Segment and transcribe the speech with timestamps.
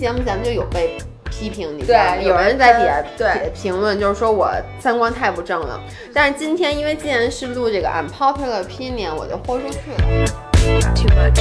[0.00, 0.96] 节目咱们就有被
[1.30, 2.16] 批评，你知对道吗？
[2.22, 5.78] 有人在底下对评论，就是说我三观太不正了。
[6.14, 9.98] 但是今天因为既然是录这个 unpopular opinion，我就豁出去了。
[10.94, 11.38] too much.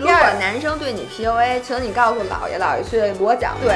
[0.00, 3.54] 如果男生对你 PUA，请你告诉姥爷，姥爷去裸讲。
[3.62, 3.74] 对。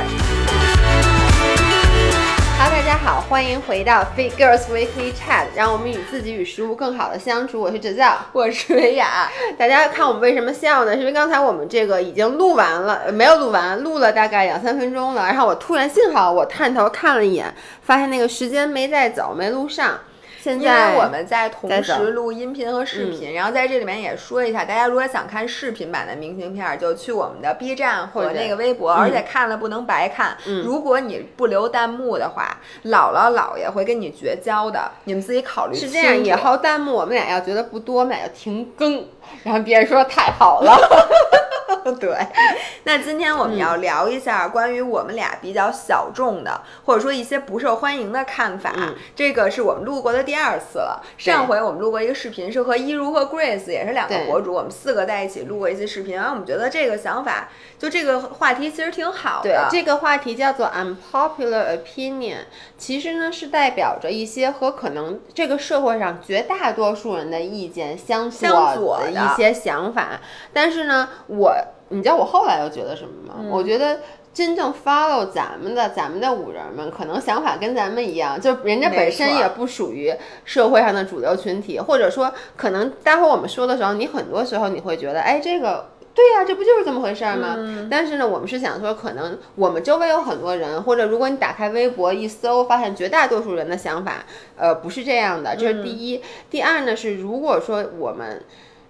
[2.62, 7.60] 哈喽，大家好，欢迎回到 Fit Girls Weekly Chat，让我们与自己与食物更好的相处。
[7.60, 8.16] 我是哲教。
[8.30, 9.28] 我是维雅，
[9.58, 10.92] 大家看我们为什么笑呢？
[10.92, 15.27] 是因为刚才我们这个已经录完了，呃没有录完，录了大概两三分钟了。
[15.27, 19.98] 然后我突然幸好我探头看了一眼，发现那个时间没带走，没录上。
[20.42, 30.37] 现因在为我们在同时录音频和视频，然后在这里面也说一下，大家如果想看视频版的明信片儿，就去我们的 B 站或者那个微博，而且看了不能白看。
[30.45, 39.06] 嗯如果你不留弹幕的话，姥姥姥爷会跟你绝交的，你们自己考虑是这样，以后弹幕我们俩要觉得不多，我们俩就停更，
[39.45, 40.77] 然后别人说太好了。
[41.98, 42.16] 对，
[42.84, 48.73] 那今天我们要聊一下关于我们俩比较小众的，或者说一些不受欢迎的看法。
[48.76, 51.02] 嗯这个是我们录过的第二次了。
[51.19, 62.38] 上回我们录过一个视频，是和一如和 Grace 也是两个博主，我们四个在一起录过一次视频，然后我们觉得这个想法，就这个话题其实挺好的对的。，这个话题叫做 unpopular opinion，
[62.77, 70.21] 其实呢是代表着一些和可能这个社会上绝大多数人的意见相相左的的一些想法。
[70.53, 71.55] 但是呢，我
[71.88, 73.34] 你知道我后来又觉得什么吗？
[73.38, 74.00] 嗯我觉得。
[74.34, 87.55] 真正 follow 咱们的咱们的五人们，可能想法跟咱们一样，就人家本身也不属于社会上的主流群体，或者说，可能待会儿我们说的时候，你很多时候你会觉得，哎，这个对呀、这不就是这么回事儿吗？
[87.59, 94.25] 嗯但是呢，我们是想说，可能我们周围有很多人，或者如果你打开微博一搜，发现绝大多数人的想法，
[94.56, 96.22] 呃，不是这样的，这是第一。
[96.49, 98.43] 第二呢是，如果说我们。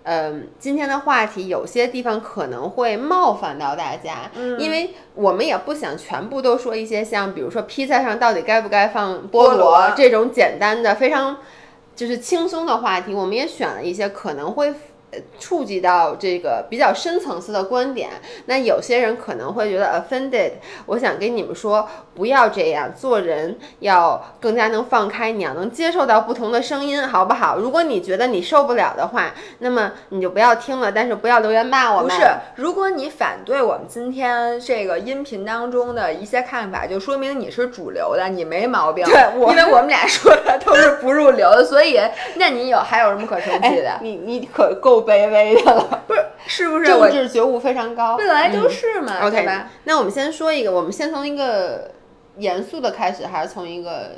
[0.04, 9.92] 嗯，今天的话题有些地方可能会冒犯到大家，因为我们也不想全部都说一些像，比如说披萨上到底该不该放菠菠萝。
[9.96, 11.38] 这种简单的、非常
[11.94, 14.74] 就是轻松的话题，我们也选了一些可能会呃
[15.38, 18.10] 触及到这个比较深层次的观点。
[18.46, 20.52] 那有些人可能会觉得 offended，
[20.86, 27.58] 我想跟你们说，不要这样，做人要更加能放开，你要能接受到不同的声音，好不好？
[27.58, 32.08] 如果你觉得你受不了的话，那么你就不要听了，但是不要留言骂我们。
[32.08, 39.04] 不是，如果你反对我们今天这个音频当中的一些看法，就说明你是主流的，你没毛病。
[39.04, 42.00] 对我因为我们俩说的都是不入流的，所以
[42.36, 43.90] 那你有还有什么可生气的？
[43.90, 48.16] 哎，你你可够卑微的了， 不是，是不是政治觉悟非常高。
[48.16, 49.70] 本来就是嘛，对 OK，吧？
[49.84, 51.90] 那我们先说一个，我们先从一个
[52.36, 54.12] 严肃的开始，还是从一个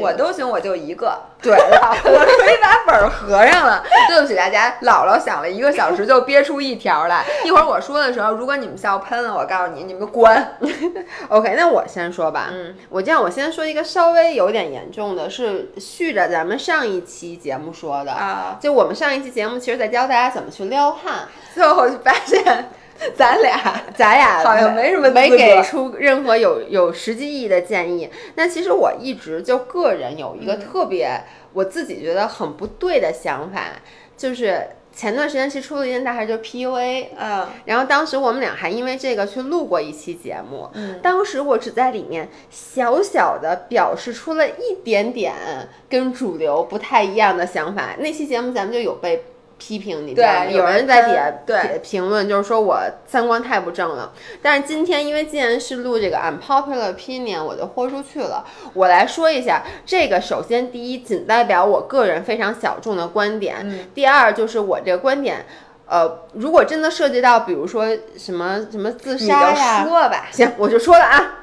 [0.00, 1.18] 我都行，我就一个。
[1.42, 1.94] 对了。
[2.04, 3.84] 我可以把本儿合上了。
[4.08, 7.24] 对不起大家，姥姥想了一个小时就憋出一条来。
[7.44, 10.56] 一会儿我说的时候，如果你们笑喷了，我告诉你，你们关。
[11.28, 12.48] OK，那我先说吧。
[12.50, 18.12] 嗯，我这样，我先说一个稍微有点严重的，是续着咱们上一期节目说的。
[18.12, 22.70] 啊，就我们上一期节目，其实在教大家怎么去撩汉，最后就发现
[23.16, 23.58] 咱俩
[23.94, 28.10] 咱俩好像没什么没给出任何有有实际意义的建议。
[28.34, 33.60] 那其实我一直就个人有一个特别、我自己觉得很不对的想法，
[34.16, 37.08] 就是前段时间其实出了一件大事，就是 PUA。
[37.18, 45.34] 嗯然后当时我们俩还因为这个去录过一期节目，嗯当时我只在里面小小的表示出了一点点
[45.90, 47.96] 跟主流不太一样的想法。
[47.98, 49.24] 那期节目咱们就有被
[49.58, 50.44] 批评，你知道吗？
[50.44, 54.12] 对有人在底下对评评论，就是说我三观太不正了。
[54.42, 58.44] 但是今天因为既然是录这个 unpopular opinion，我就豁出去了。
[58.74, 65.46] 我来说一下这个，首先第一，仅代表我个人非常小众的观点；嗯第二，就是我这个观点。
[65.88, 67.86] 呃，如果真的涉及到，比如说
[68.18, 71.34] 什么什么自杀呀，说吧， 行，我就说了啊。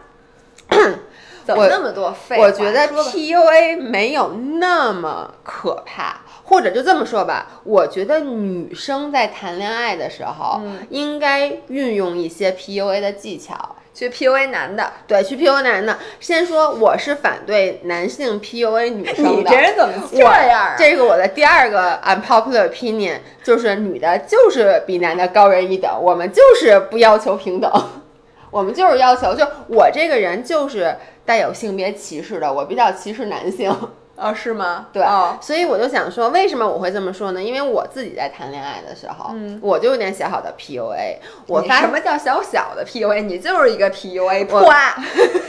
[0.69, 2.43] 我怎么那么多废话？
[2.43, 13.75] 我觉得 PUA 没有那么可怕，或者就这么说吧，我觉得女生在谈恋爱的时候，嗯应该运用一些 PUA 的技巧。
[13.95, 19.31] 去 PUA 男的，对，去 PUA 男的，先说我是反对男性 PUA 女生的。
[19.31, 20.75] 你这人怎么这样啊？
[20.75, 27.71] 这个我的第二个 unpopular opinion 就是女的就是比男的高人一等，我们就是不要求平等，
[28.49, 33.71] 我们就是要求，就我这个人就是带有性别歧视的，我比较歧视男性。
[34.15, 34.87] 哦，是吗？
[34.93, 37.41] 对，哦，所以我就想说，为什么我会这么说呢？
[37.41, 41.17] 因为我自己在谈恋爱的时候，嗯我就有点小小的 PUA。
[41.47, 43.21] 我发什么叫小小的 PUA？
[43.21, 44.95] 你就是一个 PUA，我啪！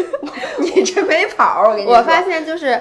[0.58, 1.94] 你这没跑儿，我跟你说。
[1.96, 2.80] 我发现就是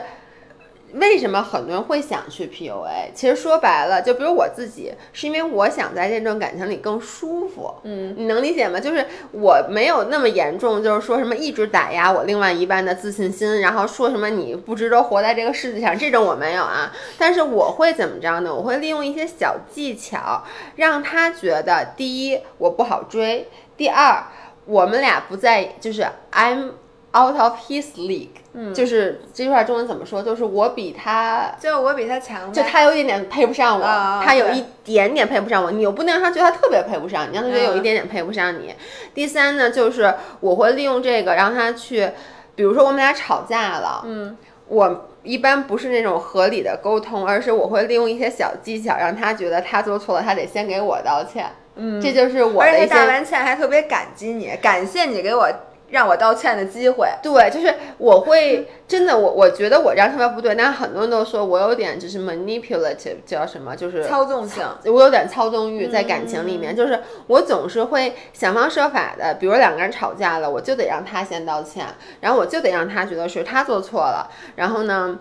[0.93, 3.11] 为什么很多人会想去 PUA？
[3.13, 7.73] 其实说白了，就比如我自己，是因为我想在这段感情里更舒服。
[7.83, 8.79] 嗯，你能理解吗？
[8.79, 16.91] 就是我没有那么严重，就是说什么一直打压我另外一半的自信心，然后说什么你不值得活在这个世界上，这种我没有啊。
[17.17, 18.53] 但是我会怎么着呢？
[18.53, 20.43] 我会利用一些小技巧，
[20.75, 24.23] 让他觉得第一我不好追，第二
[24.65, 26.71] 我们俩不在，就是 I'm
[27.13, 28.29] out of his league。
[28.55, 30.21] 嗯，就是这句话中文怎么说？
[30.21, 38.75] 就是我比他，就我比他强，就他有一点点配不上我，啊他有一点点配不上我，你又不能让他觉得他特别配不上你，让他觉得有一嗯点点配不上你。
[39.13, 42.11] 第三呢，就是我会利用这个让他去，
[42.55, 44.37] 比如说我们俩吵架了，嗯，
[44.67, 51.49] 我一般不是那种合理的沟通，而是我会利用一些小技巧，让他觉得他做错了，他得先给我道歉。
[51.75, 55.49] 嗯，这就是我而的一些且道完歉还特别感激你，感谢你给我
[55.93, 57.07] 让我道歉的机会。
[57.21, 63.75] 对，就是我会真的，我我觉得我这样特别不对，但是很多人都说我有点就是 manipulative，叫什么？
[63.75, 71.85] 就是操纵性，我有点操纵欲在感情里面，就是我总是会想方设法的，比如两个人吵架了，我就得让他先道歉，
[72.21, 75.19] 然后我就得让他觉得是他做错了，然后呢。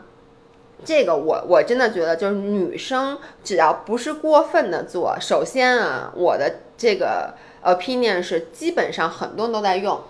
[0.85, 10.01] 这个我我真的觉得，就是女生只要不是过分的做，首先啊，我的这个 opinion 是基本上很多人都在用，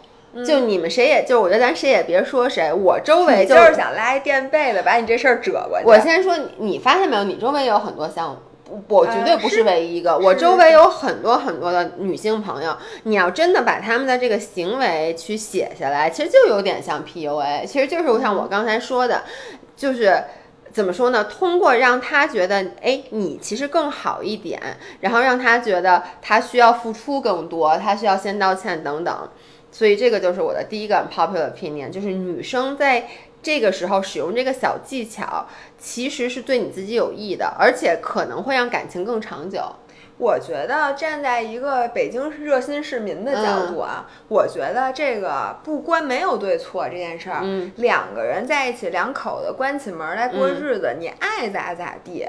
[0.47, 5.85] 就你们谁也就我觉得咱谁也别说谁，我周围你就是想拉一垫背的，把你这事儿折过去。
[5.87, 7.25] 我先说你，发现没有？
[7.25, 8.37] 你周围有很多像
[8.69, 10.17] 我，我绝对不是是唯一一个。
[10.17, 19.23] 我周围有很多很多的女性朋友，你要真的把他们的这个行为去写下来，其实就有点像 PUA，其实就是像我刚才说的，
[19.77, 20.25] 就是。
[20.73, 21.25] 怎么说呢？
[21.25, 24.59] 通过让他觉得，哎，你其实更好一点，
[25.01, 29.29] 然后让他觉得他需要付出更多，他需要先道歉等等。
[29.73, 33.09] 所以这个就是我的第一个 popular opinion，就是女生在
[33.43, 35.47] 这个时候使用这个小技巧，
[35.77, 39.61] 其实是对你自己有益的，而且可能会让感情更长久。
[40.19, 52.29] 我觉得站在一个北京热心市民的角度啊，我觉得这个不关没有对错这件事儿，嗯两个人在一起，两口子关起门儿来过嗯日子，你爱咋咋地。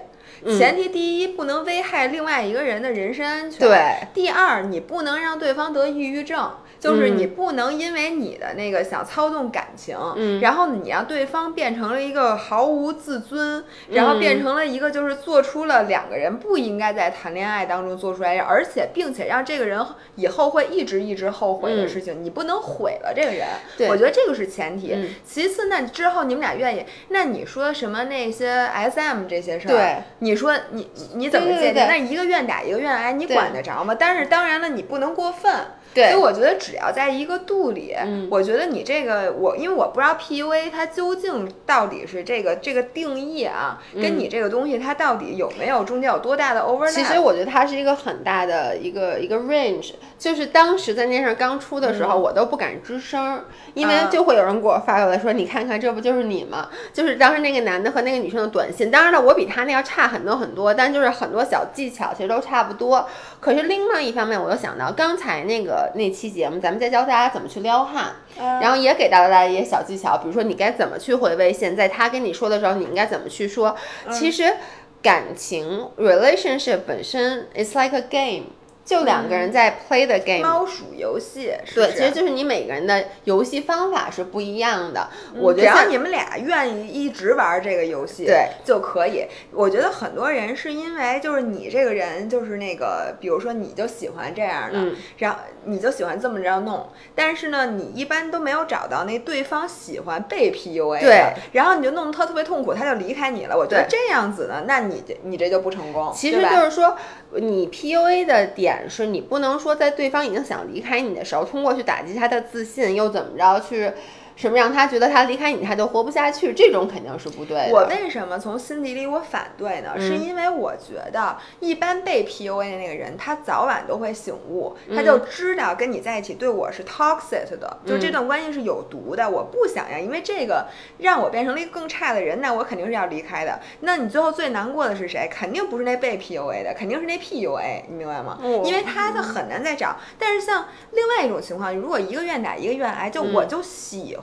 [0.58, 3.60] 前提第一，不能危害另外一个人的人身安全。
[3.60, 4.08] 对。
[4.14, 6.52] 第二，你不能让对方得抑郁症，
[6.84, 19.80] 就是嗯你不能因为你的那个想操纵感情，嗯然后你让对方变成了一个毫无自尊，然后嗯变成了一个就是做出了两个人不应该在谈恋爱当中做出来，而且并且让这个人
[20.16, 23.48] 以后会一直一直后悔的事情，你不能毁了这个人。
[23.90, 24.94] 我觉得这个是前提。
[24.94, 31.88] 嗯其次，那之后你们俩愿意，那你说什么那些 SM 这些事儿，对，你说你你你怎么界定？
[31.88, 33.96] 那一个愿打一个愿挨，你管得着吗？
[33.98, 35.54] 但是当然了，你不能过分。
[35.94, 46.92] 对所以我觉得只要在一个度里，嗯我觉得你这个我，因为我不知道 PUA 它究竟到底是这个这个定义啊，跟你这个东西它到底有没有中间有多大的 overlap？
[46.92, 63.08] 其实我觉得它是一个很大的一个一个 range，就是当时在那事儿刚出的时候，我都不敢吱声儿，因为啊就会有人给我发过来说：“你看看，这不就是你吗？”就是当时那个男的和那个女生的短信，当然了，我比他那要差很多很多，但就是很多小技巧其实都差不多。
[63.40, 73.76] 可是另外一方面，我又想到刚才那个那期节目，咱们再教大家怎么去撩汉，然后也给到了大家一些小技巧，比如说你该怎么去回微信，在他跟你说的时候，你应该怎么去说。
[74.12, 74.54] 其实
[75.02, 78.46] 感情 relationship 本身，it's like a game，
[78.86, 80.42] 就两个人在 play the game。
[80.42, 85.10] 猫鼠游戏是对，其实就是你每个人的游戏方法是不一样的。
[85.36, 89.26] 我嗯只要觉得像你们俩愿意一直玩这个游戏，对就可以。
[89.52, 103.58] 我觉得很多人是因为就是你这个人就是那个，比如说你就喜欢这样的，嗯然后你就喜欢这么着弄，但是呢，你一般都没有找到那对方喜欢被 PUA 的，对然后你就弄得他特别痛苦，他就离开你了。
[103.58, 106.98] 我觉得这样子呢，那你这你这就不成功，其实就是说，
[107.40, 113.92] 你 PUA 的点是你不能说在对方已经想离开你的时候，通过去打击他的自信，又怎么着去
[114.36, 117.70] 什么让他觉得他离开你他就活不下去，这种肯定是不对的。
[117.72, 119.94] 我为什么从心底里我反对呢？
[120.00, 130.66] 是因为我觉得一般被 PUA 的那个人，他早晚都会醒悟，他就知道跟你在一起对我是 toxic 的，就这段关系是有毒的，我不想要，因为这个
[130.98, 133.60] 让我变成了一个更差的人，那我肯定是要离开的。
[133.82, 135.30] 那你最后最难过的是谁？
[135.32, 138.40] 肯定不是那被 PUA 的，肯定是那 PUA，你明白吗？
[138.42, 139.96] 哦因为他他很难再找。
[140.18, 144.23] 但是像另外一种情况，如果一个愿打一个愿挨，就我就喜欢。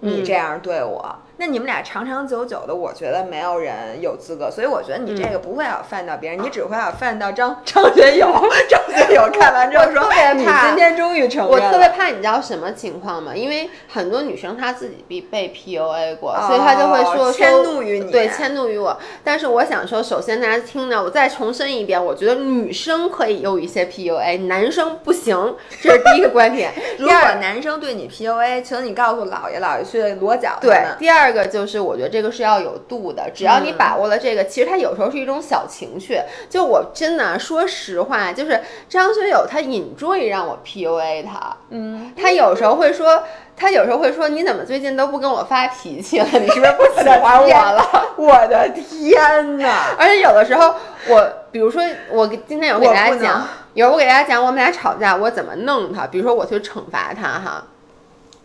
[0.00, 8.28] 你这样对我，那你们俩长长久久的，我觉得没有人有资格，所以我觉得你这个不会要犯到别人，你只会要犯到张张学友。
[8.68, 13.34] 张学友 看完之后说：“你今天终于承认。”我特别怕，你知道什么情况吗？
[13.34, 18.96] 因为很多女生她自己被被 PUA 过，所以她就会说迁怒于你，对，迁怒于我。
[19.24, 26.70] 但是我想说，首先大家听呢，我再重申一遍，我觉得女生可以有一些 PUA，男生不行，这是第一个观点。
[27.00, 30.56] 如果男生对你 PUA，请你告诉姥爷姥爷去 裸脚。
[30.60, 36.20] 对，第二个就是我觉得这个是要有度的，只要你把握了这个，其实它有时候是一种小情绪。
[36.50, 43.22] 就我真的说实话，就是张学友他引坠让我 PUA 他，嗯，他有时候会说，
[43.56, 46.26] 他有时候会说，你怎么最近都不跟我发脾气了？
[46.32, 47.82] 你是不是不喜欢我了？
[48.16, 49.94] 我的天哪！
[49.98, 50.74] 而且有的时候，
[51.08, 57.64] 我比如说我今天有给大家讲，有我给大家讲我们俩吵架我怎么弄他，比如说我去惩罚他哈。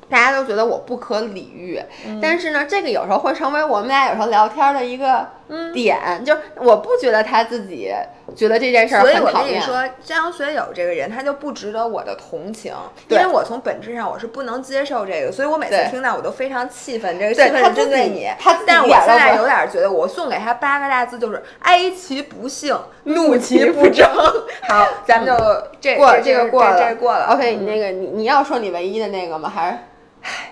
[0.10, 1.82] 大家都觉得我不可理喻，
[2.22, 5.28] 但是呢，这个有时候会成为我们俩有时候聊天的一个
[5.74, 7.94] 点，就我不觉得他自己
[8.36, 9.22] 觉得这件事儿很讨厌。
[9.22, 12.74] 所以我跟你说，张学友这个人他就不值得我的同情，
[13.10, 17.20] 因为我从本质上我是不能接受这个，所以我每次听到我都非常气愤。
[17.20, 18.30] 这个气愤是针对你，
[18.66, 24.08] 但我现在有点觉得，我送给他八个大字就是“哀其不幸，怒其不争”。
[24.70, 27.34] 好，咱们就这过这个过了，这过了。
[27.34, 29.52] OK，你那个你你要说你唯一的那个吗？
[29.54, 29.78] 还是？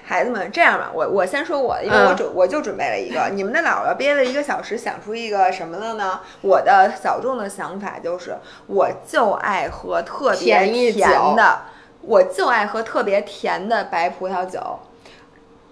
[0.03, 6.22] 孩子们，这样吧，我我先说我，因为我准我就准备了一个， 你们的姥姥憋了一个小时，想出一个什么了呢？
[6.41, 11.62] 我的小众的想法就是，我就爱喝特别甜的，
[12.01, 14.79] 我就爱喝特别甜的白葡萄酒，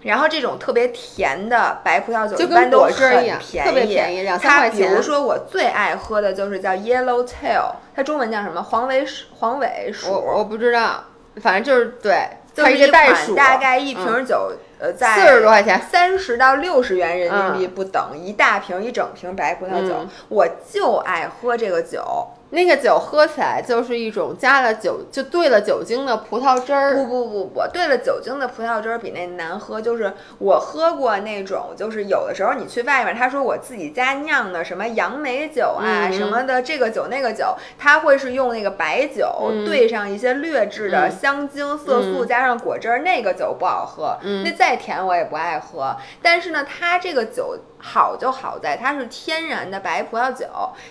[0.02, 4.88] 然后这种特别甜的白葡萄酒一般都很便宜，特别便宜，两三块钱。
[4.88, 8.62] 比如说我最爱喝的就是叫 Yellow Tail，它中文叫什么？
[8.62, 9.26] 黄尾鼠？
[9.38, 10.10] 黄尾鼠？
[10.10, 11.04] 我我不知道，
[11.40, 12.28] 反正就是对。
[12.54, 19.94] 就是一袋鼠，大概一瓶酒，呃，在四十多块钱，三十到六十元人民币不等，一大瓶一整瓶白葡萄酒，
[20.28, 22.02] 我就爱喝这个酒。
[22.50, 26.94] 那个酒喝起来就是一种加了酒就兑了酒精的葡萄汁儿。
[26.94, 29.80] 不不不不，兑了酒精的葡萄汁儿比那难喝。
[29.80, 44.16] 就是我喝过那种，就是有的时候你去外面，他说我自己家酿的什么杨梅酒啊什么的，这个酒那个酒，他会是用那个白酒兑上一些劣质的香精、色素，加上果汁儿，那个酒不好喝。
[44.44, 45.94] 那再甜我也不爱喝。
[46.22, 47.58] 但是呢，它这个酒。
[47.86, 50.46] 好就好在它是天然的白葡萄酒，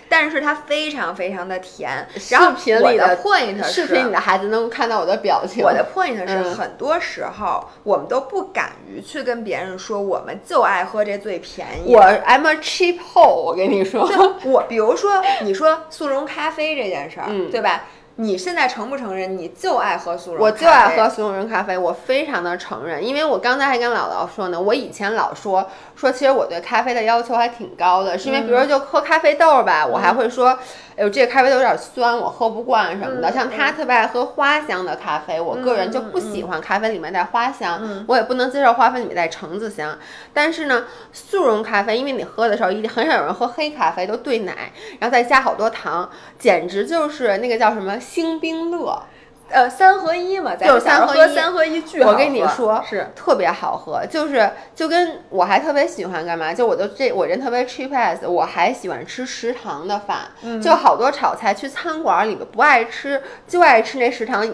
[0.08, 2.06] 但是它非常非常的甜。
[2.30, 2.52] 然后
[2.84, 5.64] 我的 point 是，视频里的孩子能看到我的表情。
[5.64, 11.92] 我的 point 是，很多时候我们都不敢于去跟别人说，我们就爱喝这最便宜。
[11.92, 14.08] 我 I'm a cheap hole，我跟你说。
[14.44, 17.86] 我比如说，你说速溶咖啡这件事儿，对吧？
[18.16, 20.44] 你现在承不承认你就爱喝速溶？
[20.44, 30.58] 我就爱喝速溶咖啡，我非常的承认，因为我刚才还跟姥姥说呢，我以前老说说，其实我对咖啡的要求还挺高的，是因为比如说就喝咖啡豆吧，我还会说。
[30.96, 33.32] 哎呦，这个咖啡豆有点酸，我喝不惯什么的。
[33.32, 39.98] 像他特别爱喝花香的咖啡，我个人就不喜欢咖啡里面带花香，我也不能接受咖啡里面带橙子香。
[40.32, 46.08] 但是呢，速溶咖啡，因为你喝的时候一定很少有人喝黑咖啡，都兑奶，然后再加好多糖，
[46.38, 49.02] 简直就是那个叫什么星冰乐。
[49.50, 56.52] 呃，三合一嘛，咱就是三合一，三合一巨好我跟你说，是特别好喝，就是就跟我还特别喜欢干嘛？
[56.52, 60.28] 就我都这我人特别 cheap ass，我还喜欢吃食堂的饭，
[60.60, 64.46] 就好多炒菜去餐馆里面不爱吃，就爱吃那食堂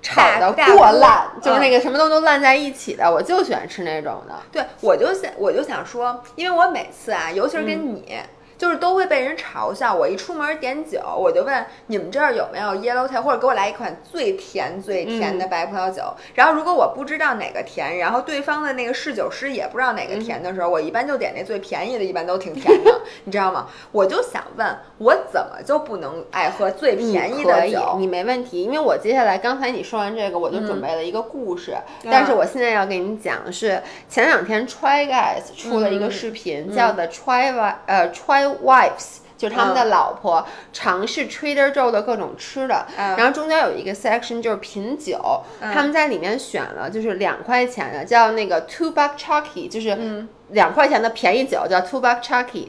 [0.00, 4.34] 炒的过烂，就是那个什么东西都烂在一起的，我就喜欢吃那种的。
[4.50, 8.18] 对，我就想我就想说，因为我每次啊，尤其是跟你。
[8.58, 9.94] 就是都会被人嘲笑。
[9.94, 16.02] 我一出门点酒，我就问你们这儿有没有 Yellow Tail，或者给我来一款最甜最甜的白葡萄酒。
[16.34, 23.68] 然后如果我不知道哪个甜，然后对方的那个侍酒师也不知道哪个甜的时候，我一般就点那最便宜的，一般都挺甜的， 你知道吗？
[23.92, 27.94] 我就想问，我怎么就不能爱喝最便宜的酒？
[27.98, 31.76] 你没问题，因为我接下来刚才你说完这个，我就准备了一个故事。
[32.02, 37.54] 但是我现在要给你讲是前两天 Try Guys 出了一个视频，叫的 Try
[37.86, 38.47] 呃 Try。
[38.56, 52.68] Wives 就是他们的老婆尝试 Trader Joe 的各种吃的，然后中间有一个 section 就是品酒，他们在里面选了就是两块钱的叫那个 Two Buck Chucky，就是两块钱的便宜酒叫 Two Buck Chucky，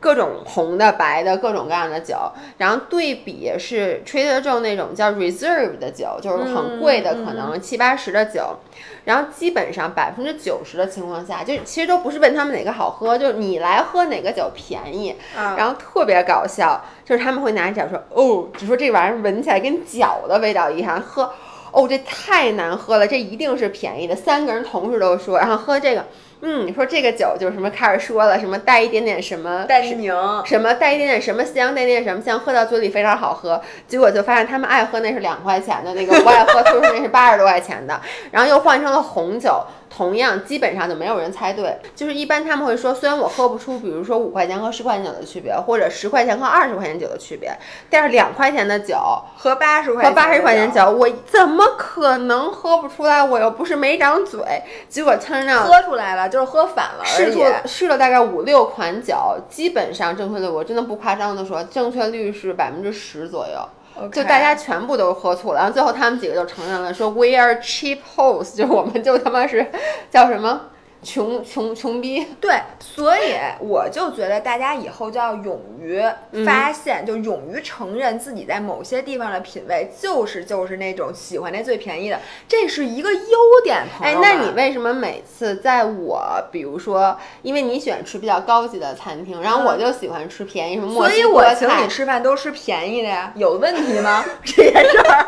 [0.00, 2.16] 各种红的白的各种各样的酒，
[2.56, 8.56] 然后对比是 Trader Joe 那种叫 Reserve 的酒，就是很贵的可能七八十的酒。
[9.04, 15.16] 然后基本上百分之九十的情况下，就其实都不是问他们哪个好喝，就是你来喝哪个酒便宜。
[15.34, 21.32] 然后特别搞笑，就是他们会拿脚说，哦，只说这玩意儿闻起来跟脚的味道一样，喝，
[21.72, 24.14] 哦，这太难喝了，这一定是便宜的。
[24.14, 26.04] 三个人同时都说，然后喝这个，
[26.40, 30.12] 嗯，你说这个酒就是什么开始说了，什么带一点点什么带宁，
[30.44, 33.60] 什么带一点点什么香，带一点点什么香，喝到嘴里非常好喝。
[33.86, 39.64] 结果就发现他们爱喝那是两块钱的那个，不爱喝就是那是八十多块钱的，然后又换成了红酒。
[39.88, 41.78] 同样，基本上就没有人猜对。
[41.94, 47.56] 就是一般他们会说，虽然我喝不出，比如说五块钱和十块钱酒的区别，或者十块钱和二十块钱酒的区别，
[47.90, 48.96] 但是两块钱的酒
[49.36, 53.22] 和八十块和八十块钱酒，我怎么可能喝不出来？
[53.22, 54.40] 我又不是没长嘴。
[54.88, 57.04] 结果 turn out 喝出来了，就是喝反了。
[57.04, 59.16] 试出试了大概五六款酒，
[59.48, 63.68] 基本上正确率，我真的不夸张的说，正确率是百分之十左右。
[64.12, 69.66] 就大家全部都喝醋了，然后最后他们几个就承认了，说 We are cheap hoes，就我们就他妈是
[70.10, 70.60] 叫什么？
[71.08, 76.02] 穷穷穷逼，对，所以我就觉得大家以后就要勇于
[76.44, 83.78] 发现，就勇于承认自己在某些地方的品味就是就是那种喜欢那最便宜的，这是一个优点。
[84.02, 86.22] 哎，那你为什么每次在我，
[86.52, 94.22] 比如说，因为你喜欢吃比较高级的餐厅，然后我就喜欢吃便宜什么所以我请你吃饭都吃便宜的呀，有问题吗？
[94.44, 95.26] 这件事儿，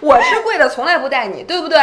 [0.00, 1.80] 我吃贵的从来不带你，对不对？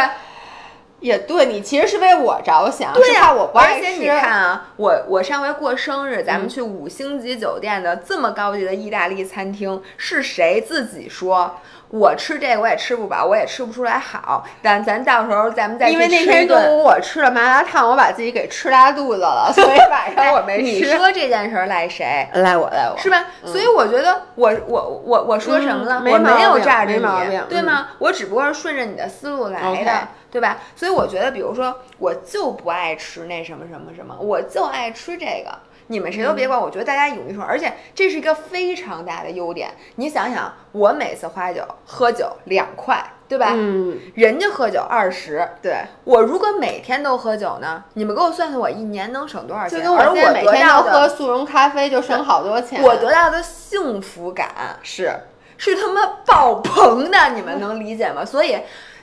[1.00, 3.74] 也对你其实是为我着想，对呀，我不爱吃。
[3.74, 14.44] 而且你看啊，我我上回过生日，咱们去五星级酒店的这么高级的意大利餐厅，是谁自己说我吃这个我也吃不饱，我也吃不出来好。
[14.62, 20.62] 但咱到时候咱们再因为那天中午我吃了麻辣烫，我把自己给吃拉肚子了，所以晚上我没吃。
[20.62, 22.28] 你说这件事儿赖谁？
[22.34, 23.24] 赖我，赖我，是吧？
[23.44, 26.02] 所以我觉得我我我我说什么了？
[26.04, 27.88] 我没有炸着你，对吗？
[27.98, 30.08] 我只不过是顺着你的思路来的。
[30.30, 30.58] 对吧？
[30.76, 35.50] 所以我觉得，比如说，我就不爱吃那什么什么什么，我就爱吃这个。
[35.88, 36.60] 你们谁都别管。
[36.60, 39.70] 我觉得大家勇于说，而且这是一个非常大的优点。
[39.96, 43.50] 你想想，我每次花酒喝酒两块，对吧？
[43.56, 43.98] 嗯。
[44.14, 45.78] 人家喝酒二十，对。
[46.04, 47.82] 我如果每天都喝酒呢？
[47.94, 49.80] 你们给我算算，我一年能省多少钱？
[49.80, 52.80] 就跟我现在每天要喝速溶咖啡，就省好多钱。
[52.80, 55.12] 我得到的幸福感是
[55.56, 58.24] 是他妈爆棚的，你们 能理解吗？
[58.24, 58.58] 所以。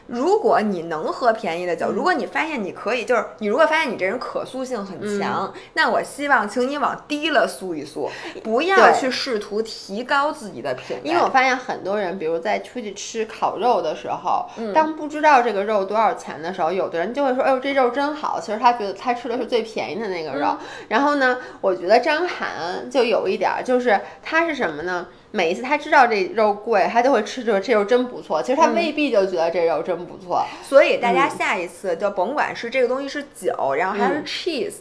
[0.08, 8.10] 如果你能喝便宜的酒，如果你发现你可以，就是你如果发现你这人可塑性很强，那我希望请你往低了塑一塑，
[8.44, 11.02] 不要去试图提高自己的品味。
[11.04, 20.56] 因为我发现很多人，比如在出去吃烤肉的时候，当不知道这个肉多少钱的时候，有的人就会说：“哎呦，这肉真好。”其实他觉得他吃的是最便宜的那个肉。
[20.88, 25.08] 然后呢，我觉得张涵就有一点，就是他是什么呢？
[25.32, 28.42] 每一次他知道这肉贵，他就会吃着这肉真不错。
[28.42, 30.46] 其实他未必就觉得这肉真不错。
[30.64, 34.76] 所以大家下一次就甭管是这个东西是酒，然后还是 cheese。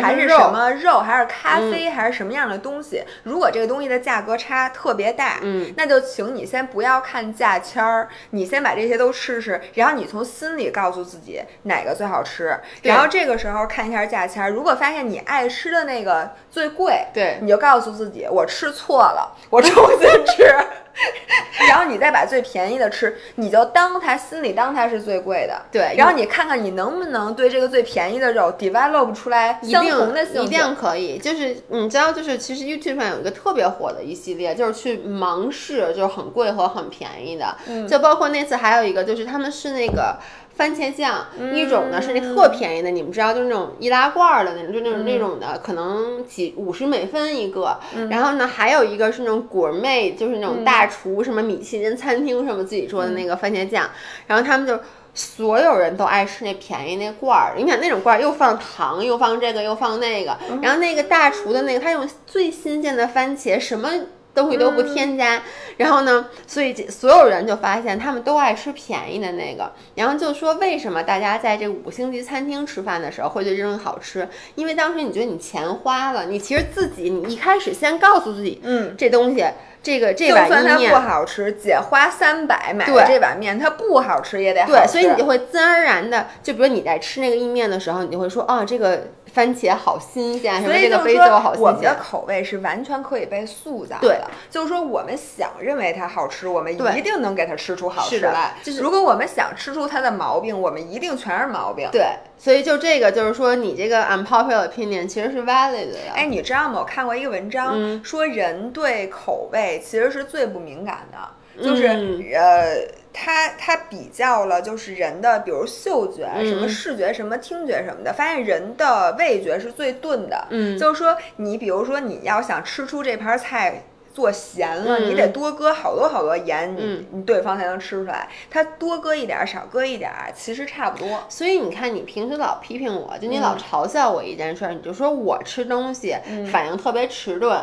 [0.00, 3.02] 还是什么肉，还是咖啡，还是什么样的东西？
[3.24, 14.50] 如果这个东西的价格差特别大，嗯，那就请你先不要看价签儿，你先把这些都试试，然后你从心里告诉自己哪个最好吃，然后这个时候看一下价签儿。
[14.50, 20.56] 如果发现你爱吃的那个最贵，对，你就告诉自己我吃错了，我重新吃。
[21.68, 25.94] 然后你再把最便宜的吃，你就当它心里当它是最贵的，对。
[25.96, 31.18] 然后你看看你能不能对这个最便宜的肉 develop 出来相同的兴趣，一定可以。
[31.18, 37.56] 就是你知道，就是其实 YouTube 上有一个特别火的一系列，就是去盲试，就是很贵和很便宜的。
[37.66, 40.18] 嗯，就包括那次还有一个，就是他们是那个。
[40.54, 47.78] 番茄酱一种呢是那特便宜的，你们知道就是那种易拉罐的那种，就那种那种的，可能几五十美分一个。
[48.10, 53.88] 然后呢，还有一个是那种果妹，就是那种大厨什么米其林餐厅什么自己做的那个番茄酱。
[54.26, 54.78] 然后他们就
[55.14, 63.90] 所有人都爱吃那便宜那罐儿，你想那种罐儿又放糖又放这个又放那个，然后那个大厨的那个他用最新鲜的番茄什么。
[64.34, 65.42] 东西都不添加，
[65.76, 74.26] 然后呢，所以所有人就发现他们都爱吃便宜的那个，然后就说为什么大家在这五星级餐厅吃饭的时候会觉得这种好吃？
[74.54, 79.44] 因为当时你觉得你钱花了，你其实自己你一开始先告诉自己，嗯，这东西
[79.82, 89.08] 这个这碗面不好吃，姐花三百买的这碗面它不好吃也得好吃，对，所以你就会自然而然的，就比如你在吃那个意面的时候，你就会说啊这个。
[89.32, 94.30] 番茄好新鲜，所以就是说我们的口味是完全可以被塑造的。
[94.50, 98.54] 就是说我们想认为它好吃，我们一定能给它吃出好吃来。
[98.62, 101.88] 就是如果我们想吃出它的毛病，我们一定全是毛病。
[101.90, 105.98] 对，所以就这个就是说，你这个 unpopular opinion 其实是 valid 的。
[106.14, 106.80] 哎，你知道吗？
[106.80, 111.86] 我看过一个文章，说人对口味其实是最不敏感的，就是
[112.34, 113.01] 呃。
[113.12, 120.46] 他他比较了，就是人的，比如嗅觉、什么视觉、什么听觉什么的，发现人的味觉是最钝的。
[120.50, 126.76] 嗯，就是说，你比如说你要想吃出这盘菜做咸了，嗯你得多搁好多好多盐，
[127.10, 128.28] 你对方才能吃出来。
[128.50, 131.24] 他多搁一点儿，少搁一点儿，其实差不多。
[131.28, 136.14] 所以你看，你平时老批评我，就你老嘲笑我一件事儿，你就说我吃东西
[136.50, 137.58] 反应特别迟钝，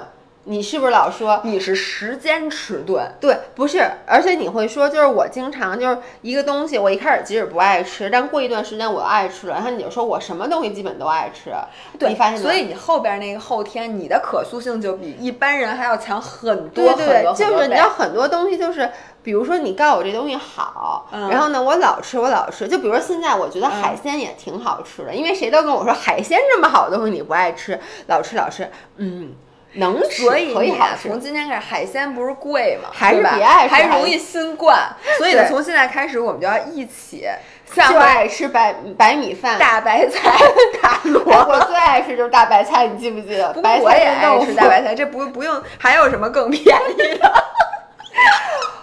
[0.45, 1.41] 你是不是老说？
[1.43, 11.51] 你是时间迟钝，对，不是，而且你会说，就是我经常就是一个东西，我一开始即使不爱吃，但过一段时间我爱吃了，然后你就说我什么东西基本都爱吃，
[11.99, 18.89] 对，你发现所以你后边那个后天，你的可塑性就比一般人还要强很多对对对，很多就是你知道很多东西就是，
[19.21, 21.29] 比如说你告诉我这东西好，嗯。
[21.29, 29.33] 然后呢我老吃我老吃，就比如说现在我觉得海鲜也挺好吃的，因为谁都跟我说海鲜这么好的东西你不爱吃，老吃老吃，嗯，
[29.73, 30.91] 能吃所以你可以好吃。
[30.91, 32.89] 啊从今天开始，海鲜不是贵吗？
[32.91, 34.89] 还是别爱吃还容易新冠。
[35.17, 37.27] 所以呢，从现在开始，我们就要一起
[37.73, 40.31] 像就爱吃白白米饭，大白菜、
[40.81, 41.31] 大萝卜。
[41.31, 43.47] 我最爱吃就是大白菜，你记不记得？
[43.53, 47.43] 不过白我也爱吃大白菜，这不不用，还有什么更便宜的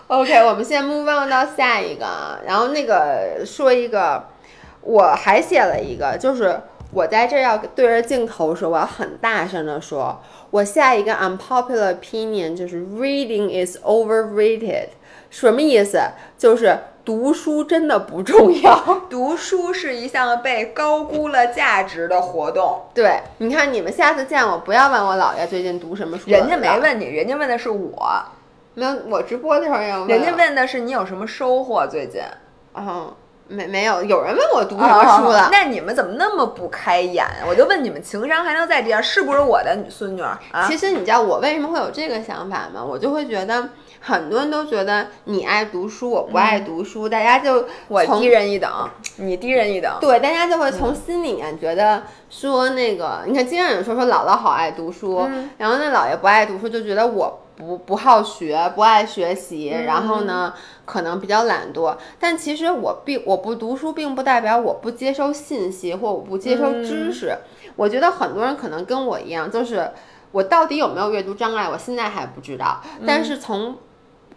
[0.06, 4.28] ？OK，我们现在 move on 到下一个啊，然后那个说一个，
[4.82, 6.60] 我还写了一个，就是
[6.96, 10.18] 我在这儿要对着镜头说，我要很大声的说，
[10.50, 14.88] 我下一个 unpopular opinion 就是 reading is overrated，
[15.28, 16.00] 什么意思？
[16.38, 18.82] 就是读书真的不重要。
[19.10, 22.80] 读书是一项被高估了价值的活动。
[22.94, 28.10] 对，你看你们下次见我，不要问我姥爷最近读什么书，人家没问你，人家问的是我，
[28.72, 32.22] 没有，我直播的时候也有问，人家问的是你有什么收获最近。
[32.72, 33.14] 哦，
[33.48, 35.48] 没没有，有人问我读什么书了。
[35.52, 37.24] 那你们怎么那么不开眼？
[37.48, 39.00] 我就问你们，情商还能再低点？
[39.02, 40.66] 是不是我的女孙女儿啊？
[40.66, 42.84] 其实你知道我为什么会有这个想法吗？
[42.84, 43.68] 我就会觉得
[44.00, 48.70] 很多人都觉得你爱读书，我不爱读书，大家就我低人一等，
[49.16, 49.96] 你低人一等。
[50.00, 55.28] 对，大家就会从心里面觉得说那个，你看经常有人说说姥姥好爱读书，
[55.58, 60.52] 然后那姥爷不爱读书，就觉得我不不好学，不爱学习，然后呢
[60.84, 61.96] 可能比较懒惰。
[62.20, 67.36] 但其实我并我不读书，并不代表我不接收信息或我不接收知识。
[67.74, 69.90] 我觉得很多人可能跟我一样，就是
[70.32, 72.80] 我到底有没有阅读障碍，我现在还不知道。
[73.06, 73.76] 但是从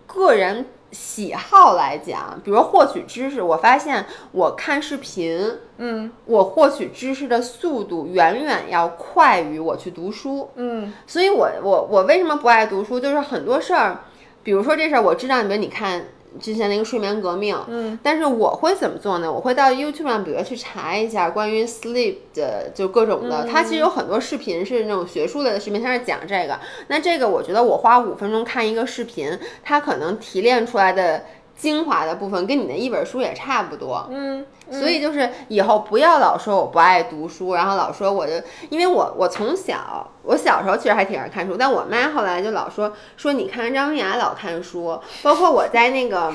[0.08, 10.49] 个人喜好来讲，比如获取知识，我发现我看视频，嗯我获取知识的速度远远要快于我去读书。
[10.56, 12.99] 嗯所以我我我为什么不爱读书？
[12.99, 13.99] 就是很多事儿，
[14.41, 16.06] 比如说这事儿，我知道，你们你看
[16.39, 19.31] 之前那个睡眠革命，嗯，但是我会怎么做呢？
[19.31, 26.59] 我会到 YouTube 上，比如去查一下关于 sleep 的，就各种的，它其实有很多视频是那种学术类的视频，它是讲这个。
[26.87, 31.25] 那这个我觉得我花五分钟看一个视频，它可能提炼出来的
[31.60, 34.08] 精华的部分跟你那一本书也差不多。
[34.10, 38.34] 嗯，所以就是以后不要老说我不爱读书，然后老说我就，
[38.69, 46.34] 因为我我从小我小时候其实还挺爱看书，但我妈后来就老说说你看张文雅老看书，包括我在那个。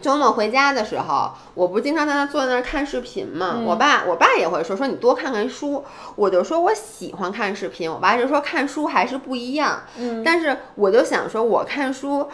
[0.00, 3.60] 周末回家的时候，我不经常在那坐在那儿看视频嘛。
[3.66, 5.84] 我爸，我爸也会说说你多看看书。
[6.16, 9.82] 我就说我喜欢看视频，我爸就说看书还是不一样。
[9.98, 12.26] 嗯，但是我就想说，我看书。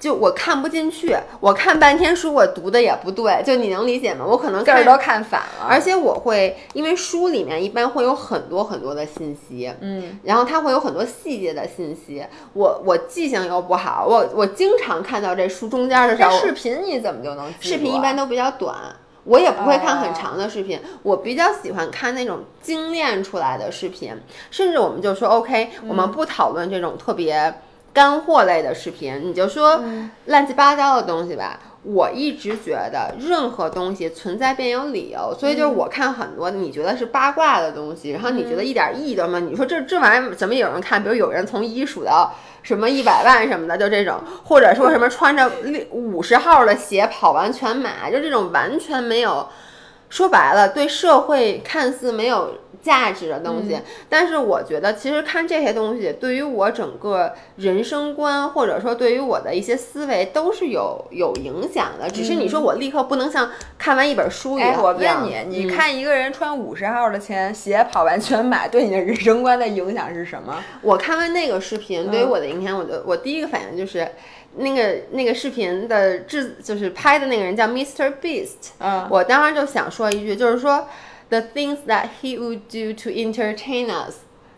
[0.00, 4.24] 就我看不进去，我看半天书，我读的也不对，就你能理解吗？
[4.26, 5.66] 我可能字儿都看反了。
[5.68, 12.24] 而且我会，因为书里面一般会有很多很多的信息，嗯，然后它会有很多细节的信息。
[12.54, 17.54] 我我记性又不好，我我经常看到这书中间的时候，那视频你怎么就能啊？
[17.60, 18.74] 视频一般都比较短，
[19.24, 24.14] 我也不会看很长的视频，我比较喜欢看那种精炼出来的视频。
[24.50, 27.52] 甚至我们就说，OK，、我们不讨论这种特别
[27.92, 29.82] 干货类的视频，你就说
[30.26, 31.58] 乱七八糟的东西吧。
[31.82, 41.02] 我一直觉得任何东西存在便有理由，所以就是我看很多你觉得是八卦的东西，然后你觉得一点意义都没有，你说这这玩意儿怎么有人看？
[41.02, 49.48] 比如有人从一数到什么一百万什么的，就这种，或者说什么穿着六五十号的鞋跑完全马，就这种完全没有，
[50.10, 53.78] 说白了对社会看似没有价值的东西。
[54.08, 62.10] 但是我觉得其实看这些东西对于我整个人生观，或者说对于我的一些思维都是有有影响的。
[62.10, 64.82] 只是你说我立刻不能像看完一本书一哎，样。
[64.82, 70.56] 我问你，你嗯看一个人穿五十号的钱鞋跑完全马，对你的人生观的影响是什么？
[70.82, 74.08] 我看完那个视频，对于嗯我的影响，我就我第一个反应就是，
[74.56, 78.14] 那个那个视频的制就是拍的那个人叫 Mr.
[78.20, 80.88] Beast，嗯我当时就想说一句，就是说
[81.28, 84.16] ，the things that he would do to entertain us,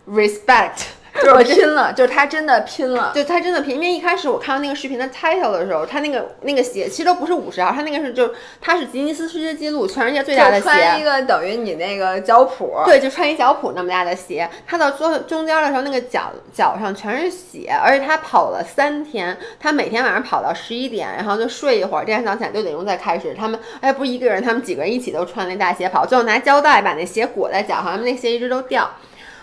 [0.08, 0.84] respect
[1.24, 3.76] 就是拼了，就是他真的拼了，就他真的拼。
[3.76, 14.48] 因为一开始我看到那个视频的 title 的时候，他那个那个鞋其实都不是五十号，他那个是就他是吉尼斯世界纪录，全世界最大的鞋，穿一个等于你那个脚蹼，对，就穿一脚蹼那么大的鞋。
[14.66, 23.34] 他到中中间的时候，那个脚脚上全是血，而且他跑了三天，他每天晚上跑到十一点，然后就睡一会儿，第二天早上起来六点钟再开始。
[23.34, 28.90] 他们哎，不是一个人，他们几个人一起都穿那大鞋跑，最后拿胶带把那鞋裹在脚上，他们那鞋一直都掉。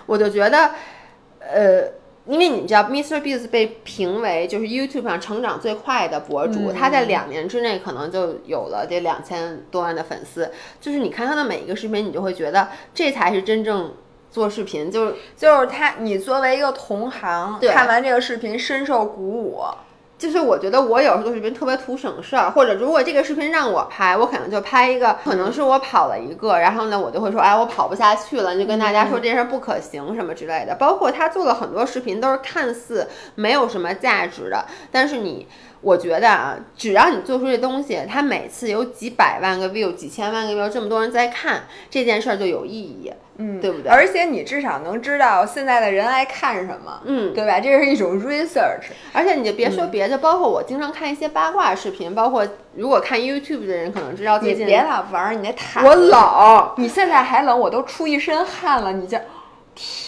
[0.06, 0.72] 我就觉得，
[1.52, 1.92] 呃，
[2.26, 3.22] 因为你知道，Mr.
[3.22, 10.52] Beast 被评为就是 YouTube 上成长最快的博主，他在两年之内可能就有了这两千多万的粉丝。
[10.80, 13.94] 就是你看他的每一个视频，你就会觉得这才是真正
[14.30, 19.64] 做视频，就是就是他，你作为一个同行，看完这个视频深受鼓舞。
[20.20, 30.76] 就是我觉得我有时候做视频特别图省事儿，或者如果这个视频让我拍，我可能就拍一个，可能是我跑了一个，然后呢，我就会说，哎，我跑不下去了，就跟大家说这件事不可行什么之类的。
[30.76, 35.48] 包括他做了很多视频，都是看似没有什么价值的，但是你。
[35.82, 43.90] 我觉得啊，只要你做出这东西，它每次有几百万个 view、几千万个 view，这么多人在看，这件事儿就有意义，嗯，对不对？
[43.90, 47.62] 而且你至少能知道现在的人爱看什么，嗯，对吧？
[47.62, 48.92] 这是一种 research。
[49.14, 54.66] 而且你就别说别的，包括我经常看一些八卦视频，包括如果看 YouTube 的人可能知道最近。
[54.66, 55.82] 别老玩你那塔。
[55.86, 59.18] 我冷，你现在还冷，我都出一身汗了，你这，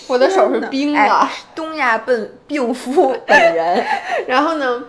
[0.08, 1.28] 我的手是冰的。
[1.56, 3.86] 东亚笨病夫本人，
[4.28, 4.84] 然后呢？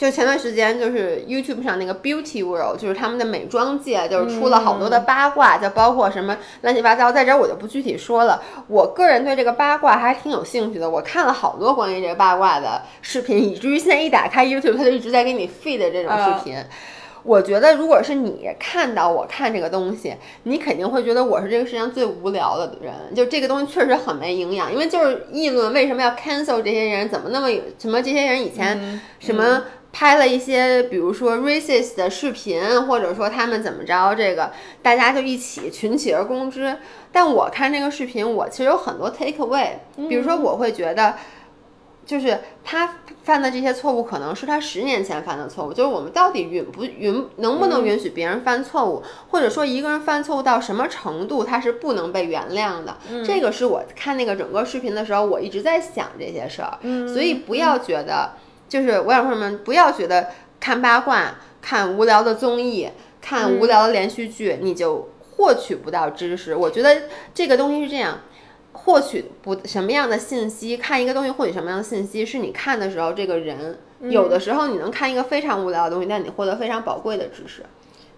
[0.00, 8.42] 就前段时间，就是 YouTube 上那个 Beauty World，就是他们的美妆界，就是出了好多的八卦，就包括什么乱七八糟，在这儿我就不具体说了。
[8.66, 16.56] 我个人对这个八卦还挺有兴趣的，我看了好多关于这个八卦的视频，以至于现在一打开 YouTube，它就一直在给你 feed 这种视频。
[17.22, 22.94] 我觉得，如果是你看到我看这个东西，你肯定会觉得我是这个世界上最无聊的人。
[23.14, 29.62] 就这个东西确实很没营养，因为就是议论为什么要 cancel 这些人，怎么那么有什么这些人以前什么。
[29.92, 36.76] 拍了一些，比如说 racist 的视频，或者说他们怎么着，这个大家就一起群起而攻之。
[37.10, 39.70] 但我看这个视频，我其实有很多 take away。
[40.08, 41.16] 比如说，我会觉得，
[42.06, 45.72] 就是他犯的这些错误，可能是他十年前犯的错误。
[45.72, 52.96] 就是我们到底允不允，能不能允许别人犯错误，或者说一个人犯错误到什么程度，他是不能被原谅的。
[53.24, 56.78] 这个是我看那个整个视频的时候，我一直在想这些事儿。
[57.12, 58.34] 所以不要觉得。
[58.70, 60.28] 就是我想说什么，不要觉得
[60.58, 62.88] 看八卦、看无聊的综艺、
[63.20, 66.54] 看无聊的连续剧，你就获取不到知识。
[66.54, 67.02] 我觉得
[67.34, 68.20] 这个东西是这样，
[68.72, 73.78] 获取不什么样的信息，看一个东西获取什么样的信息，是你看的时候这个人。
[74.08, 77.62] 有的时候你能看一个非常无聊的东西，但你获得非常宝贵的知识。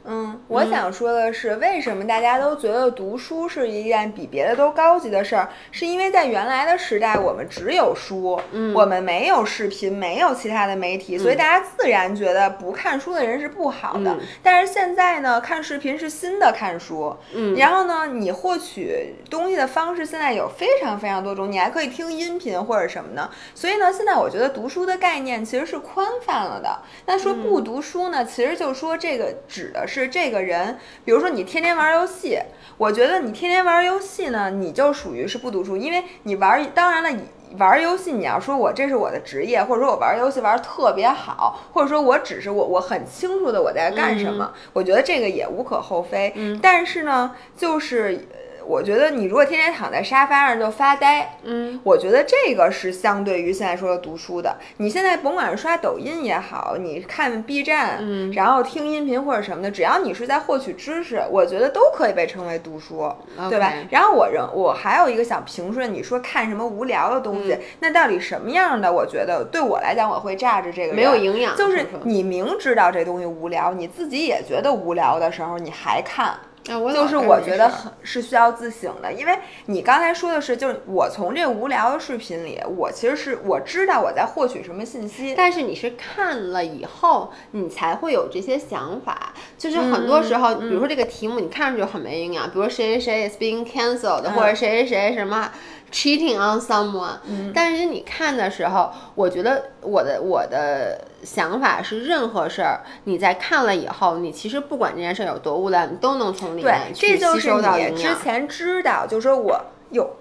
[0.05, 5.49] 嗯，我想说的是，为什么大家都觉得读书是一件比别的都高级的事儿？
[5.71, 14.17] 是因为在原来的时代，我们只有书，嗯，我们没有视频，没有其他的媒体，所以大家自然觉得不看书的人是不好的。
[14.43, 23.31] 但是现在呢，看视频是新的看书，嗯，然后呢，你获取东西的方式现在有非常非常多种，你还可以听音频或者什么呢？
[23.55, 26.81] 所以呢，现在我觉得读书的概念其实是宽泛了的。
[27.07, 29.92] 那说不读书呢，其实就说这个指的是。
[30.01, 32.39] 是这个人，比如说你天天玩游戏，
[32.79, 37.11] 我觉得你天天玩游戏呢，你就属于是不读书，因为你玩，当然了，
[37.59, 46.33] 玩游戏你要说我这是我的职业，或者说我玩游戏玩特别好，或者说我只是我我很清楚的我在干什么，我觉得这个也无可厚非。
[46.63, 48.27] 但是呢，就是。
[48.67, 54.57] 我觉得你如果天天躺在沙发上就发呆，嗯，我觉得这个是相对于现在说的读书的。
[54.79, 63.13] 你现在甭管是刷抖音也好，你看 B 站，嗯，然后听音频或者什么的，只要你是在获取知识，我觉得都可以被称为读书，
[63.49, 63.73] 对吧？
[63.91, 68.93] 然后我仍我还有一个想评论，你说看什么无聊的东西，那到底什么样的？
[68.93, 76.35] 我觉得对我来讲，我会炸着这个没有营养，就是你明知道这东西无聊，你自己也觉得无聊的时候，你还看。
[76.65, 89.35] 就是我觉得很是需要自省的，因为你刚才说的是，就是我从这无聊的视频里，我其实是我知道我在获取什么信息，但是你是看了以后，你才会有这些想法。
[89.59, 95.51] 就是很多时候，比如说这个题目，你看上去很没营养，比如谁谁谁 is being cancelled，或者谁谁谁什么。
[95.93, 97.19] Cheating on someone，
[97.55, 108.17] 但是你看的时候，我觉得我的我的想法是，任何事儿你在看了以后，你其实不管这件事儿有多无聊，你都能从里面去吸收到营养。
[108.17, 110.17] 之前知道，就说我有，